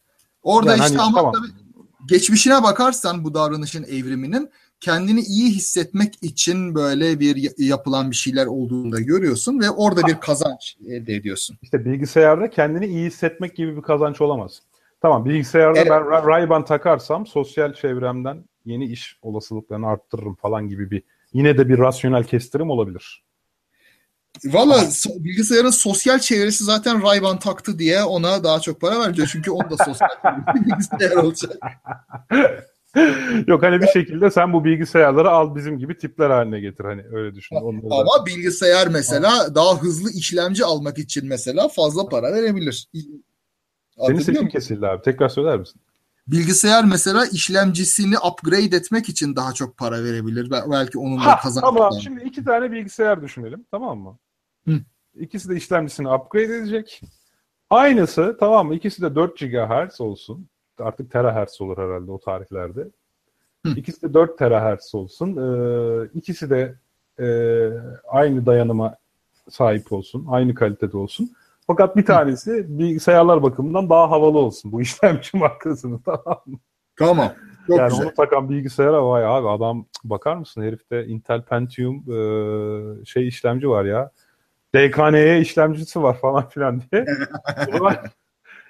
[0.42, 1.32] Orada Yani işte hani ama tamam.
[1.32, 1.68] tabii
[2.08, 8.92] geçmişine bakarsan bu davranışın evriminin kendini iyi hissetmek için böyle bir yapılan bir şeyler olduğunu
[8.92, 11.58] da görüyorsun ve orada bir kazanç elde ediyorsun.
[11.62, 14.62] İşte bilgisayarda kendini iyi hissetmek gibi bir kazanç olamaz.
[15.00, 15.90] Tamam bilgisayarda Evet.
[15.90, 21.02] ben Ra- Ray-Ban takarsam sosyal çevremden yeni iş olasılıklarını arttırırım falan gibi bir
[21.32, 23.24] yine de bir rasyonel kestirim olabilir.
[24.44, 29.28] Valla bilgisayarın sosyal çevresi zaten Ray-Ban taktı diye ona daha çok para verecek.
[29.28, 30.08] Çünkü o da sosyal
[30.54, 31.52] bilgisayar olacak.
[33.46, 37.34] Yok hani bir şekilde sen bu bilgisayarları al bizim gibi tipler haline getir hani öyle
[37.34, 37.56] düşün.
[37.56, 42.88] Onları da- Ama bilgisayar mesela daha hızlı işlemci almak için mesela fazla para verebilir.
[44.06, 45.02] Senin sesin kesildi abi.
[45.02, 45.80] Tekrar söyler misin?
[46.26, 50.50] Bilgisayar mesela işlemcisini upgrade etmek için daha çok para verebilir.
[50.50, 51.64] Bel- Belki onun da Ha, kazanç.
[51.64, 54.18] tamam şimdi iki tane bilgisayar düşünelim tamam mı?
[54.68, 54.80] Hı.
[55.14, 57.00] İkisi de işlemcisini upgrade edecek.
[57.70, 58.74] Aynısı tamam mı?
[58.74, 60.48] İkisi de 4 GHz olsun.
[60.80, 62.88] Artık terahertz olur herhalde o tarihlerde.
[63.66, 63.72] Hı.
[63.76, 65.36] İkisi de 4 terahertz olsun.
[65.36, 66.74] Ee, ikisi de
[67.20, 67.26] e,
[68.08, 68.96] aynı dayanıma
[69.48, 70.26] sahip olsun.
[70.30, 71.30] Aynı kalitede olsun.
[71.66, 74.72] Fakat bir tanesi bilgisayarlar bakımından daha havalı olsun.
[74.72, 76.58] Bu işlemci markasını tamam mı?
[76.96, 77.32] Tamam.
[77.66, 78.06] Çok yani güzel.
[78.06, 83.84] onu takan bilgisayara vay abi adam bakar mısın herifte Intel Pentium e, şey işlemci var
[83.84, 84.10] ya.
[84.74, 87.06] DKN'ye işlemcisi var falan filan diye.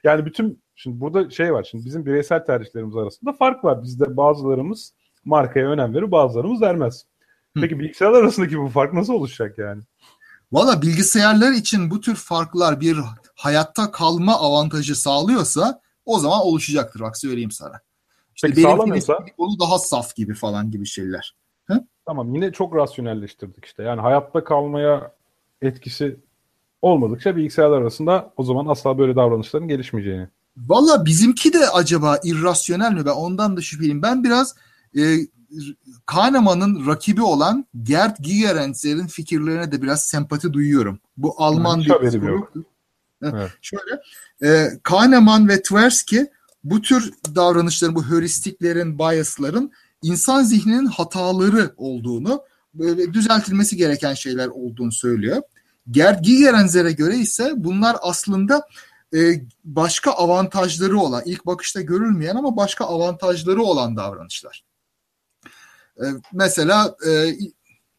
[0.05, 3.83] Yani bütün şimdi burada şey var şimdi bizim bireysel tercihlerimiz arasında fark var.
[3.83, 4.93] Bizde bazılarımız
[5.25, 7.05] markaya önem verir bazılarımız vermez.
[7.57, 7.61] Hı.
[7.61, 9.83] Peki bilgisayarlar arasındaki bu fark nasıl oluşacak yani?
[10.53, 12.99] Valla bilgisayarlar için bu tür farklar bir
[13.35, 17.01] hayatta kalma avantajı sağlıyorsa o zaman oluşacaktır.
[17.01, 17.81] Bak söyleyeyim sana.
[18.35, 19.25] İşte Peki sağlamıyorsa?
[19.37, 21.35] kolu daha saf gibi falan gibi şeyler.
[22.07, 23.83] Tamam yine çok rasyonelleştirdik işte.
[23.83, 25.13] Yani hayatta kalmaya
[25.63, 26.17] etkisi
[26.83, 30.29] olmadıkça bilgisayarlar arasında o zaman asla böyle davranışların gelişmeyeceğini.
[30.67, 33.07] Valla bizimki de acaba irrasyonel mi?
[33.07, 34.03] Ben ondan da şüpheliyim.
[34.03, 34.55] Ben biraz
[34.97, 35.19] e,
[36.07, 40.99] Kahneman'ın rakibi olan Gerd Gigerenzer'in fikirlerine de biraz sempati duyuyorum.
[41.17, 42.53] Bu Alman Hiç bir yok.
[43.23, 43.51] Evet.
[43.63, 44.01] Şöyle
[44.43, 46.27] e, Kahneman ve Tversky
[46.65, 52.43] bu tür davranışların, bu heuristiklerin, biasların insan zihninin hataları olduğunu,
[52.75, 55.43] böyle düzeltilmesi gereken şeyler olduğunu söylüyor.
[55.91, 58.63] Gerd Gigerenzer'e göre ise bunlar aslında
[59.15, 59.19] e,
[59.65, 64.65] başka avantajları olan, ilk bakışta görülmeyen ama başka avantajları olan davranışlar.
[65.97, 67.35] E, mesela e,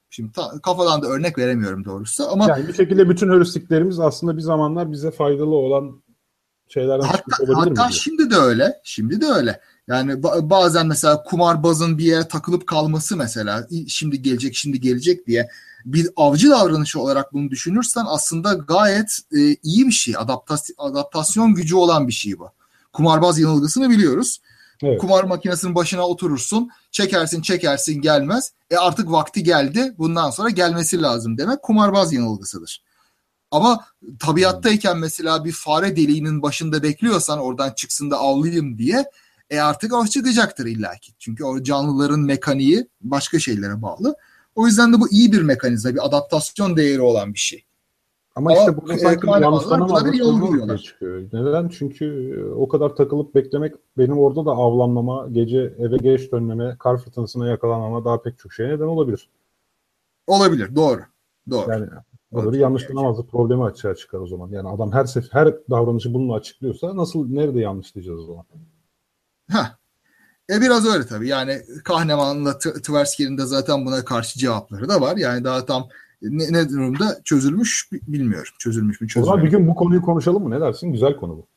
[0.10, 4.42] şimdi ta, kafadan da örnek veremiyorum doğrusu ama Yani bir şekilde bütün heuristiklerimiz aslında bir
[4.42, 6.04] zamanlar bize faydalı olan
[6.68, 7.56] şeylerden hatta, olabilir mi?
[7.60, 8.02] hatta diyor?
[8.02, 8.82] şimdi de öyle.
[8.84, 9.62] Şimdi de öyle.
[9.88, 15.50] Yani ba- bazen mesela kumarbazın bir yere takılıp kalması mesela şimdi gelecek şimdi gelecek diye
[15.86, 20.14] bir avcı davranışı olarak bunu düşünürsen aslında gayet e, iyi bir şey.
[20.14, 22.50] Adaptas- adaptasyon gücü olan bir şey bu.
[22.94, 24.40] Kumarbaz yanılgısını biliyoruz.
[24.84, 25.02] Evet.
[25.02, 28.52] Kumar makinesinin başına oturursun, çekersin çekersin gelmez.
[28.72, 29.94] E artık vakti geldi.
[29.98, 32.84] Bundan sonra gelmesi lazım demek kumarbaz yanılgısıdır.
[33.52, 33.86] Ama
[34.20, 39.06] tabiattayken mesela bir fare deliğinin başında bekliyorsan oradan çıksın da avlayayım diye
[39.50, 41.14] e artık o çıkacaktır illaki.
[41.20, 44.16] Çünkü o canlıların mekaniği başka şeylere bağlı.
[44.60, 47.64] O yüzden de bu iyi bir mekanizma, bir adaptasyon değeri olan bir şey.
[48.36, 50.78] Ama Ama, işte e, sanki yanlışlanamaz bir yol buluyorlar.
[50.78, 51.22] çıkıyor.
[51.34, 51.70] Neden?
[51.70, 52.06] Çünkü
[52.40, 57.48] e, o kadar takılıp beklemek benim orada da avlanmama, gece eve geç dönmeme, kar fırtınasına
[57.48, 59.30] yakalanmama daha pek çok şeye neden olabilir.
[60.28, 61.02] Olabilir, doğru.
[61.50, 61.72] Doğru.
[61.72, 61.88] Yani
[62.34, 62.42] Doğru.
[62.42, 64.50] Olur yanlışlanamazlık problemi açığa çıkar o zaman.
[64.50, 68.46] Yani adam her sef her davranışı bununla açıklıyorsa nasıl nerede yanlışlayacağız o zaman?
[69.52, 69.79] Heh.
[70.50, 71.28] E biraz öyle tabii.
[71.28, 75.18] Yani Kahneman'la Tversky'nin de zaten buna karşı cevapları da var.
[75.18, 75.88] Yani daha tam
[76.22, 78.54] ne, ne durumda çözülmüş bi- bilmiyorum.
[78.60, 79.52] Çözülmüş mü O zaman bir çözülmüş.
[79.66, 80.50] gün bu konuyu konuşalım mı?
[80.52, 80.92] Ne dersin?
[80.92, 81.48] Güzel konu bu.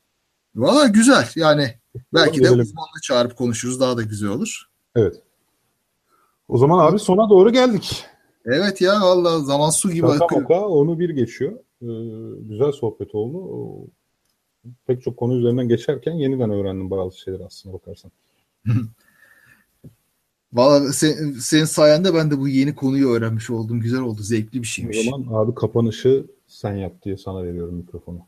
[0.55, 1.29] Valla güzel.
[1.35, 1.73] Yani
[2.13, 3.79] belki de uzmanla çağırıp konuşuruz.
[3.79, 4.63] Daha da güzel olur.
[4.95, 5.21] Evet.
[6.47, 8.05] O zaman abi sona doğru geldik.
[8.45, 10.41] Evet ya valla zaman su gibi Şaka akıyor.
[10.41, 11.51] maka onu bir geçiyor.
[11.81, 11.87] Ee,
[12.49, 13.87] güzel sohbet oldu.
[14.87, 18.11] Pek çok konu üzerinden geçerken yeniden öğrendim bazı şeyler aslında bakarsan.
[20.53, 23.79] Valla sen- senin sayende ben de bu yeni konuyu öğrenmiş oldum.
[23.81, 24.21] Güzel oldu.
[24.23, 25.05] Zevkli bir O şeymiş.
[25.05, 28.19] zaman abi kapanışı sen yap diye sana veriyorum mikrofonu.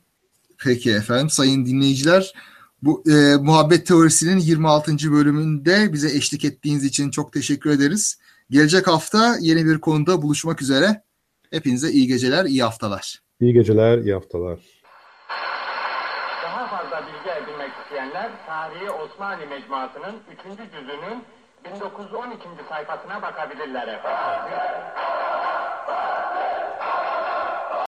[0.63, 2.33] Peki efendim sayın dinleyiciler.
[2.81, 5.11] Bu e, Muhabbet Teorisi'nin 26.
[5.11, 8.19] bölümünde bize eşlik ettiğiniz için çok teşekkür ederiz.
[8.49, 11.03] Gelecek hafta yeni bir konuda buluşmak üzere.
[11.51, 13.21] Hepinize iyi geceler, iyi haftalar.
[13.41, 14.59] İyi geceler, iyi haftalar.
[16.43, 18.31] Daha fazla bilgi edinmek isteyenler
[19.25, 20.21] Osmanlı Mecmuası'nın
[20.55, 20.71] 3.
[20.71, 21.23] cüzünün
[21.65, 22.47] 1912.
[22.69, 24.53] sayfasına bakabilirler efendim.